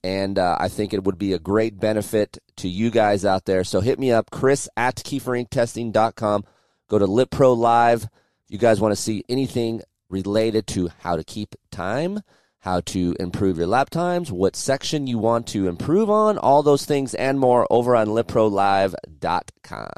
[0.05, 3.64] And uh, I think it would be a great benefit to you guys out there.
[3.64, 6.45] So hit me up, Kris at KeeferIncTesting.com.
[6.89, 8.05] Go to LitPro Live.
[8.05, 12.20] If you guys want to see anything related to how to keep time,
[12.67, 16.85] how to improve your lap times, what section you want to improve on, all those
[16.85, 19.89] things and more over on LitProLive.com.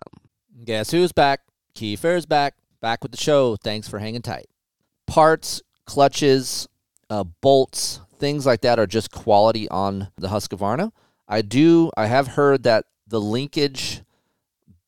[0.66, 1.40] Guess who's back?
[1.74, 2.56] Keefer's back.
[2.82, 3.56] Back with the show.
[3.56, 4.48] Thanks for hanging tight.
[5.06, 6.68] Parts, clutches,
[7.08, 10.92] uh, bolts, things like that are just quality on the Husqvarna.
[11.26, 11.90] I do.
[11.96, 14.02] I have heard that the linkage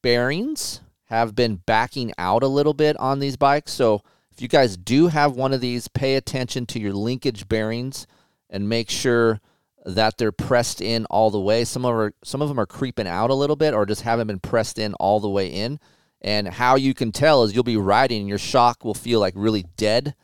[0.02, 3.72] bearings have been backing out a little bit on these bikes.
[3.72, 4.02] So
[4.40, 8.06] you guys do have one of these, pay attention to your linkage bearings
[8.48, 9.40] and make sure
[9.84, 11.64] that they're pressed in all the way.
[11.64, 14.26] Some of are, some of them are creeping out a little bit or just haven't
[14.26, 15.78] been pressed in all the way in.
[16.20, 19.64] And how you can tell is you'll be riding your shock will feel like really
[19.76, 20.14] dead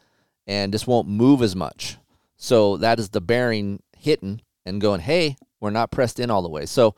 [0.46, 1.96] and just won't move as much.
[2.36, 6.50] So that is the bearing hitting and going, hey, we're not pressed in all the
[6.50, 6.66] way.
[6.66, 6.94] So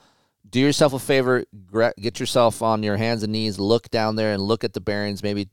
[0.50, 1.44] do yourself a favor,
[2.00, 5.22] get yourself on your hands and knees, look down there and look at the bearings,
[5.22, 5.48] maybe,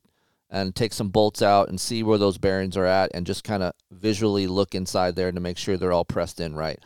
[0.56, 3.62] and take some bolts out and see where those bearings are at, and just kind
[3.62, 6.80] of visually look inside there to make sure they're all pressed in right.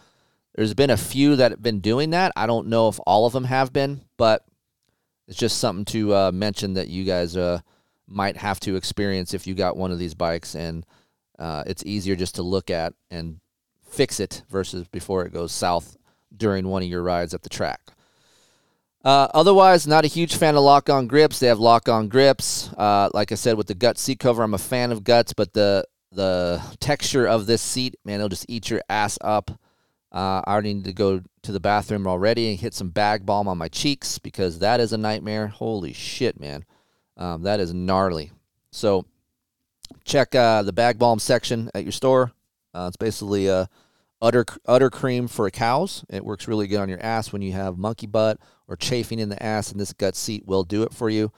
[0.56, 2.32] There's been a few that have been doing that.
[2.36, 4.44] I don't know if all of them have been, but
[5.28, 7.60] it's just something to uh, mention that you guys uh,
[8.08, 10.84] might have to experience if you got one of these bikes, and
[11.38, 13.40] uh, it's easier just to look at and
[13.88, 15.96] fix it versus before it goes south
[16.36, 17.82] during one of your rides at the track.
[19.04, 21.40] Uh, otherwise, not a huge fan of lock on grips.
[21.40, 22.70] They have lock on grips.
[22.78, 25.54] Uh, like I said, with the gut seat cover, I'm a fan of guts, but
[25.54, 29.52] the the texture of this seat, man, it'll just eat your ass up.
[30.12, 33.48] Uh, I already need to go to the bathroom already and hit some bag balm
[33.48, 35.48] on my cheeks because that is a nightmare.
[35.48, 36.66] Holy shit, man.
[37.16, 38.32] Um, that is gnarly.
[38.72, 39.06] So
[40.04, 42.32] check uh, the bag balm section at your store.
[42.74, 43.70] Uh, it's basically a
[44.22, 46.04] udder udder cream for cows.
[46.10, 49.30] It works really good on your ass when you have monkey butt or chafing in
[49.30, 51.32] the ass, and this gut seat will do it for you.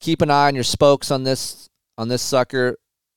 [0.00, 1.68] Keep an eye on your spokes on this
[1.98, 2.76] on this sucker.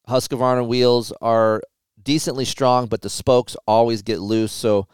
[0.10, 1.62] Husqvarna wheels are
[2.02, 4.52] decently strong, but the spokes always get loose.
[4.52, 4.88] So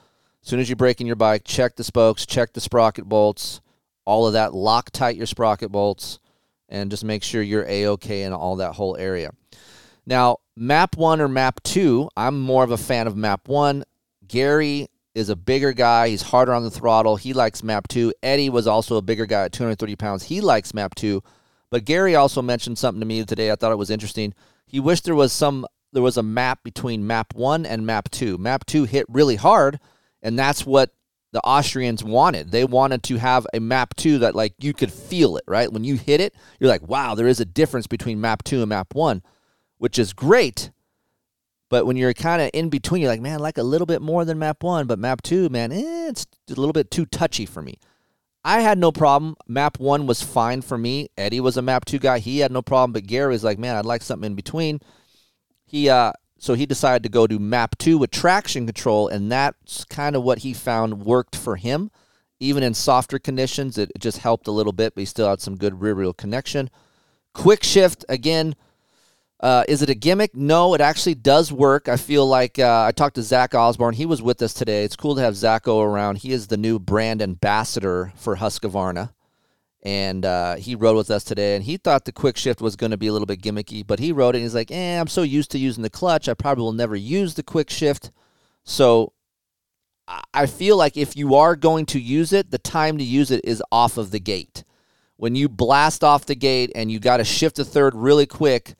[0.43, 3.61] as soon as you're braking your bike, check the spokes, check the sprocket bolts,
[4.05, 4.53] all of that.
[4.53, 6.19] Lock tight your sprocket bolts,
[6.67, 9.31] and just make sure you're a okay in all that whole area.
[10.05, 13.83] Now, map one or map two, I'm more of a fan of map one.
[14.29, 16.09] Gary is a bigger guy.
[16.09, 17.17] He's harder on the throttle.
[17.17, 18.13] He likes map two.
[18.23, 20.23] Eddie was also a bigger guy at 230 pounds.
[20.23, 21.21] He likes map two.
[21.69, 23.51] But Gary also mentioned something to me today.
[23.51, 24.33] I thought it was interesting.
[24.65, 28.37] He wished there was some there was a map between map one and map two.
[28.37, 29.79] Map two hit really hard,
[30.21, 30.91] and that's what
[31.31, 32.51] the Austrians wanted.
[32.51, 35.71] They wanted to have a map two that like you could feel it, right?
[35.71, 38.69] When you hit it, you're like, wow, there is a difference between map two and
[38.69, 39.21] map one,
[39.77, 40.71] which is great.
[41.69, 44.01] But when you're kind of in between, you're like, man, I like a little bit
[44.01, 47.45] more than map one, but map two, man, eh, it's a little bit too touchy
[47.45, 47.77] for me.
[48.43, 49.35] I had no problem.
[49.47, 51.09] Map one was fine for me.
[51.17, 52.19] Eddie was a map two guy.
[52.19, 52.93] He had no problem.
[52.93, 54.79] But Gary was like, man, I'd like something in between.
[55.65, 59.83] He uh, so he decided to go to map two with traction control, and that's
[59.85, 61.91] kind of what he found worked for him.
[62.39, 65.57] Even in softer conditions, it, just helped a little bit, but he still had some
[65.57, 66.69] good rear wheel connection.
[67.33, 68.55] Quick shift again.
[69.39, 70.35] Uh, is it a gimmick?
[70.35, 71.87] No, it actually does work.
[71.87, 73.93] I feel like uh, I talked to Zach Osborne.
[73.93, 74.83] He was with us today.
[74.83, 76.17] It's cool to have Zacho around.
[76.17, 79.13] He is the new brand ambassador for Husqvarna,
[79.81, 81.55] and uh, he rode with us today.
[81.55, 83.99] And he thought the quick shift was going to be a little bit gimmicky, but
[83.99, 84.39] he rode it.
[84.39, 86.27] and He's like, "Eh, I'm so used to using the clutch.
[86.27, 88.11] I probably will never use the quick shift."
[88.65, 89.13] So
[90.33, 93.41] I- feel like if you are going to use it, the time to use it
[93.45, 94.65] is off of the gate.
[95.15, 98.75] When you blast off the gate and you got to shift a third really quick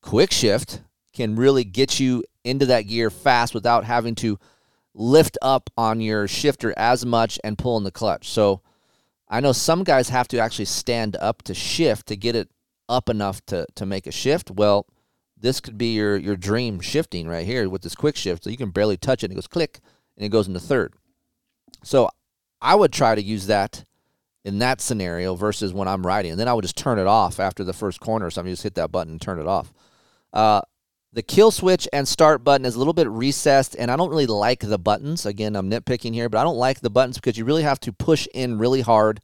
[0.00, 0.82] quick shift
[1.12, 4.38] can really get you into that gear fast without having to
[4.94, 8.28] lift up on your shifter as much and pull in the clutch.
[8.28, 8.60] So
[9.28, 12.48] I know some guys have to actually stand up to shift to get it
[12.88, 14.50] up enough to, to make a shift.
[14.50, 14.86] Well,
[15.38, 18.44] this could be your, your dream shifting right here with this quick shift.
[18.44, 19.80] So you can barely touch it and it goes click
[20.16, 20.94] and it goes into third.
[21.82, 22.08] So
[22.60, 23.84] I would try to use that
[24.44, 26.32] in that scenario versus when I'm riding.
[26.32, 28.52] And then I would just turn it off after the first corner or something.
[28.52, 29.72] Just hit that button and turn it off.
[30.32, 30.60] Uh,
[31.12, 34.26] the kill switch and start button is a little bit recessed, and I don't really
[34.26, 35.26] like the buttons.
[35.26, 37.92] Again, I'm nitpicking here, but I don't like the buttons because you really have to
[37.92, 39.20] push in really hard.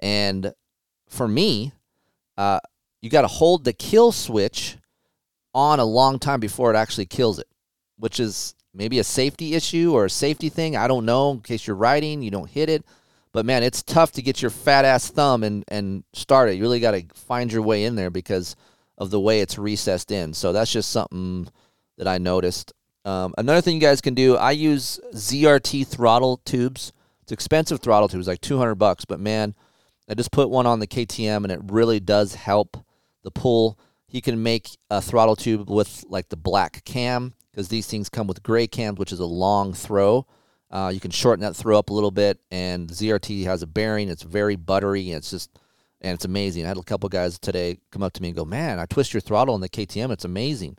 [0.00, 0.54] And
[1.08, 1.72] for me,
[2.38, 2.60] uh,
[3.02, 4.78] you got to hold the kill switch
[5.52, 7.48] on a long time before it actually kills it,
[7.98, 10.76] which is maybe a safety issue or a safety thing.
[10.76, 11.32] I don't know.
[11.32, 12.84] In case you're riding, you don't hit it.
[13.32, 16.54] But man, it's tough to get your fat ass thumb and, and start it.
[16.54, 18.56] You really got to find your way in there because
[18.98, 20.34] of the way it's recessed in.
[20.34, 21.48] So that's just something
[21.96, 22.72] that I noticed.
[23.04, 26.92] Um, another thing you guys can do, I use ZRT throttle tubes.
[27.22, 29.54] It's expensive throttle tubes, like 200 bucks, but man,
[30.08, 32.76] I just put one on the KTM and it really does help
[33.22, 33.78] the pull.
[34.08, 38.26] You can make a throttle tube with like the black cam because these things come
[38.26, 40.26] with gray cams, which is a long throw.
[40.70, 44.08] Uh, you can shorten that throw up a little bit, and ZRT has a bearing.
[44.08, 45.50] It's very buttery, and it's just
[46.00, 46.64] and it's amazing.
[46.64, 49.12] I had a couple guys today come up to me and go, "Man, I twist
[49.12, 50.10] your throttle in the KTM.
[50.10, 50.76] It's amazing."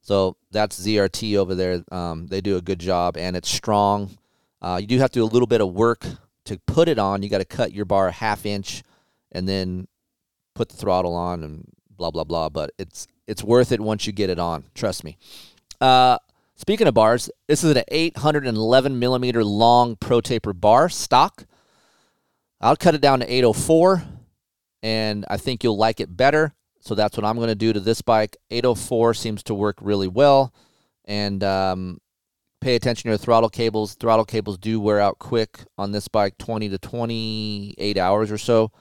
[0.00, 1.84] So that's ZRT over there.
[1.92, 4.18] Um, they do a good job, and it's strong.
[4.60, 6.06] Uh, you do have to do a little bit of work
[6.44, 7.22] to put it on.
[7.22, 8.82] You got to cut your bar a half inch,
[9.30, 9.88] and then
[10.54, 12.48] put the throttle on, and blah blah blah.
[12.48, 14.64] But it's it's worth it once you get it on.
[14.74, 15.16] Trust me.
[15.80, 16.18] Uh,
[16.56, 21.46] speaking of bars, this is an 811 millimeter long Pro Taper bar stock.
[22.60, 24.04] I'll cut it down to 804
[24.82, 26.54] and I think you'll like it better.
[26.80, 28.36] So that's what I'm going to do to this bike.
[28.50, 30.52] 804 seems to work really well,
[31.04, 32.00] and um,
[32.60, 33.94] pay attention to your throttle cables.
[33.94, 38.72] Throttle cables do wear out quick on this bike, 20 to 28 hours or so.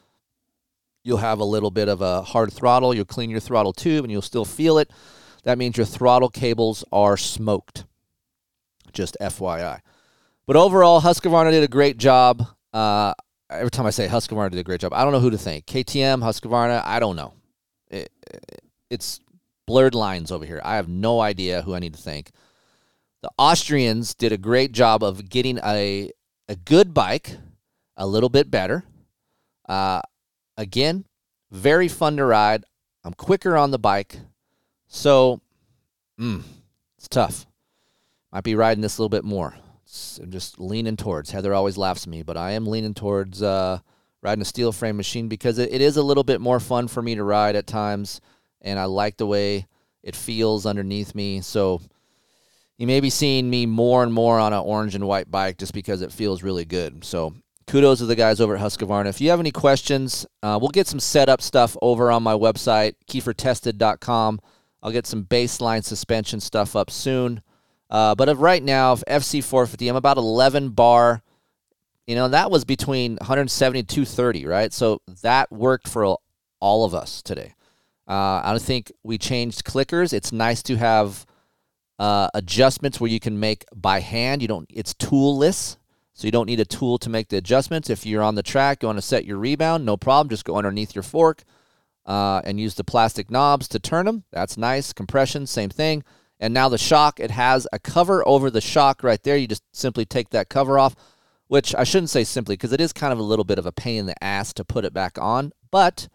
[1.03, 2.93] You'll have a little bit of a hard throttle.
[2.93, 4.91] You'll clean your throttle tube, and you'll still feel it.
[5.43, 7.85] That means your throttle cables are smoked.
[8.93, 9.79] Just FYI.
[10.45, 12.45] But overall, Husqvarna did a great job.
[12.73, 13.13] Uh,
[13.51, 15.65] every time I say Husqvarna did a great job, I don't know who to thank.
[15.65, 17.33] KTM, Husqvarna, I don't know.
[17.89, 18.11] It,
[18.89, 19.19] it's
[19.67, 20.61] blurred lines over here.
[20.63, 22.31] I have no idea who I need to thank.
[23.21, 26.11] the Austrians did a great job of getting a
[26.49, 27.37] a good bike,
[27.95, 28.83] a little bit better.
[29.69, 30.01] Uh,
[30.57, 31.05] again,
[31.51, 32.65] very fun to ride.
[33.03, 34.19] I'm quicker on the bike,
[34.87, 35.39] so
[36.19, 36.43] mm,
[36.97, 37.45] it's tough.
[38.31, 39.55] Might be riding this a little bit more.
[40.21, 41.31] I'm just leaning towards.
[41.31, 43.79] Heather always laughs at me, but I am leaning towards uh,
[44.21, 47.01] riding a steel frame machine because it, it is a little bit more fun for
[47.01, 48.21] me to ride at times,
[48.61, 49.67] and I like the way
[50.03, 51.41] it feels underneath me.
[51.41, 51.81] So
[52.77, 55.73] you may be seeing me more and more on an orange and white bike just
[55.73, 57.03] because it feels really good.
[57.03, 57.33] So
[57.67, 59.07] kudos to the guys over at Husqvarna.
[59.07, 62.95] If you have any questions, uh, we'll get some setup stuff over on my website,
[63.07, 64.41] keefertested.com.
[64.81, 67.41] I'll get some baseline suspension stuff up soon.
[67.91, 71.21] Uh, but of right now, of FC450, I'm about 11 bar.
[72.07, 74.71] You know, that was between 170 and 230, right?
[74.71, 76.17] So that worked for
[76.61, 77.53] all of us today.
[78.07, 80.13] Uh, I don't think we changed clickers.
[80.13, 81.25] It's nice to have
[81.99, 84.41] uh, adjustments where you can make by hand.
[84.41, 84.65] You don't.
[84.73, 85.77] It's toolless,
[86.13, 87.89] so you don't need a tool to make the adjustments.
[87.89, 90.29] If you're on the track, you want to set your rebound, no problem.
[90.29, 91.43] Just go underneath your fork
[92.05, 94.23] uh, and use the plastic knobs to turn them.
[94.31, 94.93] That's nice.
[94.93, 96.03] Compression, same thing.
[96.41, 99.37] And now the shock, it has a cover over the shock right there.
[99.37, 100.95] You just simply take that cover off,
[101.47, 103.71] which I shouldn't say simply because it is kind of a little bit of a
[103.71, 106.09] pain in the ass to put it back on, but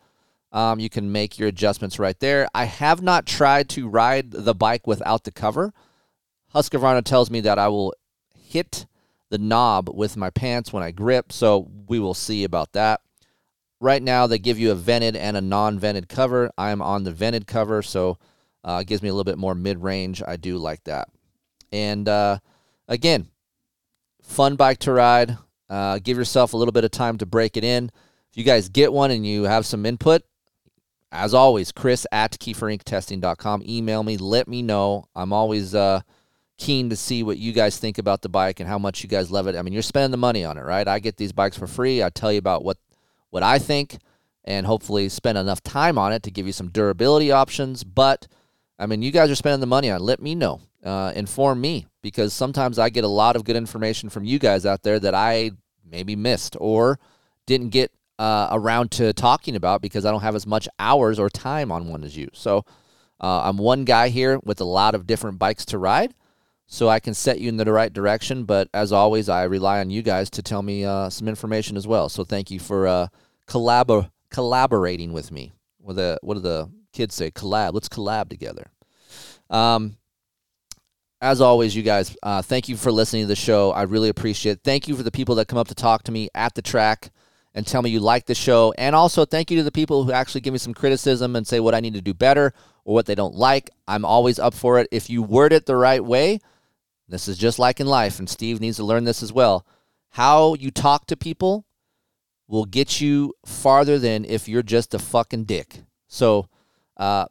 [0.51, 2.49] um, you can make your adjustments right there.
[2.53, 5.73] I have not tried to ride the bike without the cover.
[6.55, 7.95] Husqvarna tells me that I will
[8.35, 8.87] hit
[9.29, 13.01] the knob with my pants when I grip, so we will see about that.
[13.81, 16.51] Right now, they give you a vented and a non-vented cover.
[16.57, 18.19] I am on the vented cover, so
[18.67, 20.23] uh, gives me a little bit more mid-range.
[20.27, 21.09] I do like that.
[21.73, 22.39] And uh,
[22.89, 23.29] again,
[24.23, 25.39] fun bike to ride.
[25.71, 27.91] Uh, give yourself a little bit of time to break it in.
[28.31, 30.23] If you guys get one and you have some input,
[31.13, 33.63] as always, Kris at KeeferIncTesting.com.
[33.67, 34.17] Email me.
[34.17, 35.07] Let me know.
[35.15, 36.01] I'm always uh,
[36.59, 39.31] keen to see what you guys think about the bike and how much you guys
[39.31, 39.55] love it.
[39.55, 40.87] I mean, you're spending the money on it, right?
[40.87, 42.03] I get these bikes for free.
[42.03, 42.79] I tell you about what
[43.31, 43.99] what I think
[44.45, 47.85] and hopefully spend enough time on it to give you some durability options.
[47.85, 48.27] But
[48.79, 50.01] I mean, you guys are spending the money on.
[50.01, 50.61] Let me know.
[50.85, 54.65] Uh, inform me because sometimes I get a lot of good information from you guys
[54.65, 55.51] out there that I
[55.85, 57.01] maybe missed or
[57.47, 61.29] didn't get uh, around to talking about because I don't have as much hours or
[61.29, 62.29] time on one as you.
[62.33, 62.65] So
[63.21, 66.15] uh, I'm one guy here with a lot of different bikes to ride,
[66.67, 68.45] so I can set you in the right direction.
[68.45, 71.87] But as always, I rely on you guys to tell me uh, some information as
[71.87, 72.09] well.
[72.09, 73.09] So thank you for uh,
[73.49, 75.53] collabor- collaborating with me.
[75.79, 77.31] What the what do the kids say?
[77.31, 77.75] Collab.
[77.75, 78.71] Let's collab together.
[79.51, 79.97] Um,
[81.21, 83.71] as always, you guys, uh, thank you for listening to the show.
[83.71, 84.61] I really appreciate it.
[84.65, 87.11] Thank you for the people that come up to talk to me at the track
[87.55, 88.75] and tell me you like the show.
[88.77, 91.61] And also, thank you to the people who actually give me some criticism and say
[91.61, 92.53] what I need to do better
[92.85, 93.71] or what they don't like.
[93.89, 94.89] I'm always up for it.
[94.91, 96.39] If you word it the right way,
[97.09, 99.65] this is just like in life, and Steve needs to learn this as well.
[100.11, 101.65] How you talk to people
[102.49, 105.83] will get you farther than if you're just a fucking dick.
[106.09, 106.49] So,
[106.97, 107.27] uh,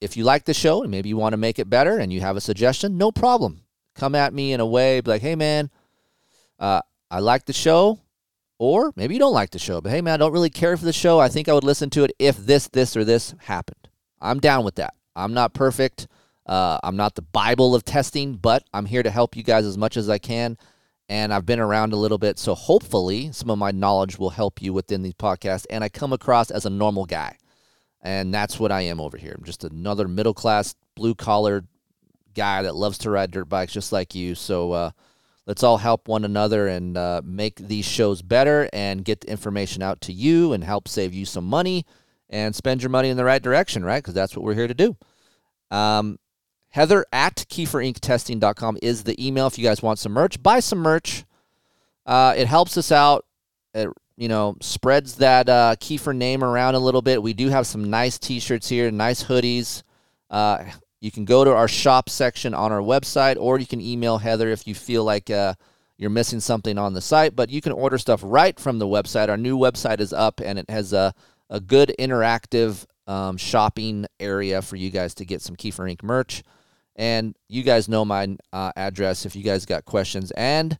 [0.00, 2.20] if you like the show and maybe you want to make it better and you
[2.20, 3.62] have a suggestion, no problem.
[3.94, 5.70] Come at me in a way, be like, hey man,
[6.58, 6.80] uh,
[7.10, 8.00] I like the show.
[8.58, 10.84] Or maybe you don't like the show, but hey man, I don't really care for
[10.84, 11.18] the show.
[11.18, 13.88] I think I would listen to it if this, this, or this happened.
[14.20, 14.94] I'm down with that.
[15.16, 16.06] I'm not perfect.
[16.46, 19.76] Uh, I'm not the Bible of testing, but I'm here to help you guys as
[19.76, 20.56] much as I can.
[21.08, 24.62] And I've been around a little bit, so hopefully some of my knowledge will help
[24.62, 25.66] you within these podcasts.
[25.68, 27.36] And I come across as a normal guy.
[28.02, 29.34] And that's what I am over here.
[29.36, 31.64] I'm just another middle class, blue collar
[32.34, 34.34] guy that loves to ride dirt bikes just like you.
[34.34, 34.90] So uh,
[35.46, 39.82] let's all help one another and uh, make these shows better and get the information
[39.82, 41.86] out to you and help save you some money
[42.28, 44.02] and spend your money in the right direction, right?
[44.02, 44.96] Because that's what we're here to do.
[45.70, 46.18] Um,
[46.70, 50.42] Heather at KeeferIncTesting.com is the email if you guys want some merch.
[50.42, 51.24] Buy some merch.
[52.06, 53.26] Uh, it helps us out.
[53.74, 53.90] It
[54.22, 57.20] you know spreads that uh, Keefer name around a little bit.
[57.20, 59.82] We do have some nice T-shirts here, nice hoodies.
[60.30, 60.62] Uh,
[61.00, 64.50] you can go to our shop section on our website, or you can email Heather
[64.50, 65.54] if you feel like uh,
[65.98, 67.34] you're missing something on the site.
[67.34, 69.28] But you can order stuff right from the website.
[69.28, 71.12] Our new website is up, and it has a
[71.50, 76.04] a good interactive um, shopping area for you guys to get some Keefer Inc.
[76.04, 76.44] merch.
[76.94, 80.30] And you guys know my uh, address if you guys got questions.
[80.36, 80.78] And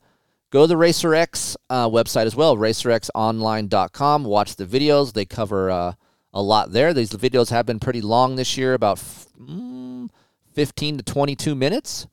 [0.53, 4.25] go to the RacerX uh, website as well, racerxonline.com.
[4.25, 5.15] Watch the videos.
[5.15, 5.95] They cover uh,
[6.33, 6.95] a lot there.
[6.95, 10.09] These videos have been pretty long this year, about f- mm,
[10.53, 12.07] 15 to 22 minutes.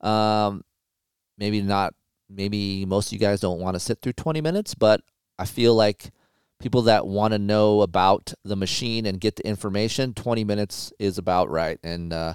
[0.00, 0.64] Um,
[1.36, 1.94] maybe not,
[2.28, 5.02] maybe most of you guys don't want to sit through 20 minutes, but
[5.38, 6.10] I feel like
[6.60, 11.18] people that want to know about the machine and get the information, 20 minutes is
[11.18, 11.78] about right.
[11.82, 12.34] And uh,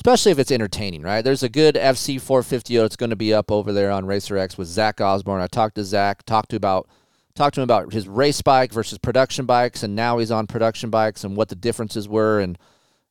[0.00, 1.22] especially if it's entertaining, right?
[1.22, 4.56] There's a good FC 450 that's going to be up over there on Racer X
[4.56, 5.42] with Zach Osborne.
[5.42, 6.88] I talked to Zach, talked to about
[7.34, 10.88] talked to him about his race bike versus production bikes, and now he's on production
[10.88, 12.40] bikes and what the differences were.
[12.40, 12.56] And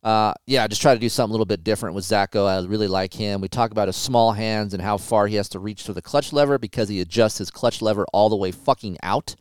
[0.02, 2.48] uh, yeah, I just try to do something a little bit different with Zacho.
[2.48, 3.40] I really like him.
[3.40, 6.02] We talk about his small hands and how far he has to reach for the
[6.02, 9.36] clutch lever because he adjusts his clutch lever all the way fucking out.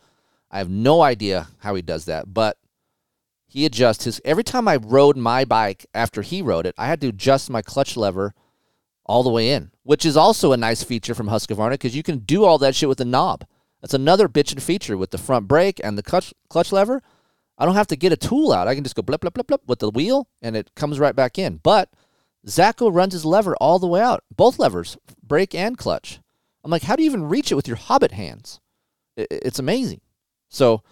[0.51, 2.59] I have no idea how he does that, but
[3.49, 7.01] he adjusts his every time I rode my bike after he rode it, I had
[7.01, 8.35] to adjust my clutch lever
[9.07, 12.19] all the way in, which is also a nice feature from Husqvarna because you can
[12.19, 13.47] do all that shit with a knob.
[13.81, 17.03] That's another bitchin' feature with the front brake and the clutch clutch lever.
[17.57, 18.69] I don't have to get a tool out.
[18.69, 21.17] I can just go blip blip blip blip with the wheel and it comes right
[21.17, 21.57] back in.
[21.63, 21.91] But
[22.47, 26.21] Zacho runs his lever all the way out, both levers, brake and clutch.
[26.63, 28.61] I'm like, how do you even reach it with your hobbit hands?
[29.17, 30.01] It's amazing.
[30.49, 30.83] So,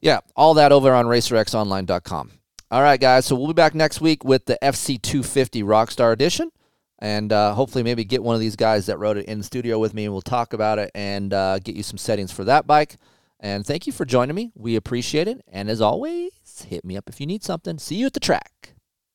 [0.00, 2.32] yeah, all that over on racerxonline.com.
[2.70, 3.26] All right, guys.
[3.26, 6.50] So we'll be back next week with the FC250 Rockstar Edition
[6.98, 9.94] and uh, hopefully maybe get one of these guys that wrote it in studio with
[9.94, 12.96] me and we'll talk about it and uh, get you some settings for that bike
[13.40, 16.32] and thank you for joining me we appreciate it and as always
[16.68, 18.74] hit me up if you need something see you at the track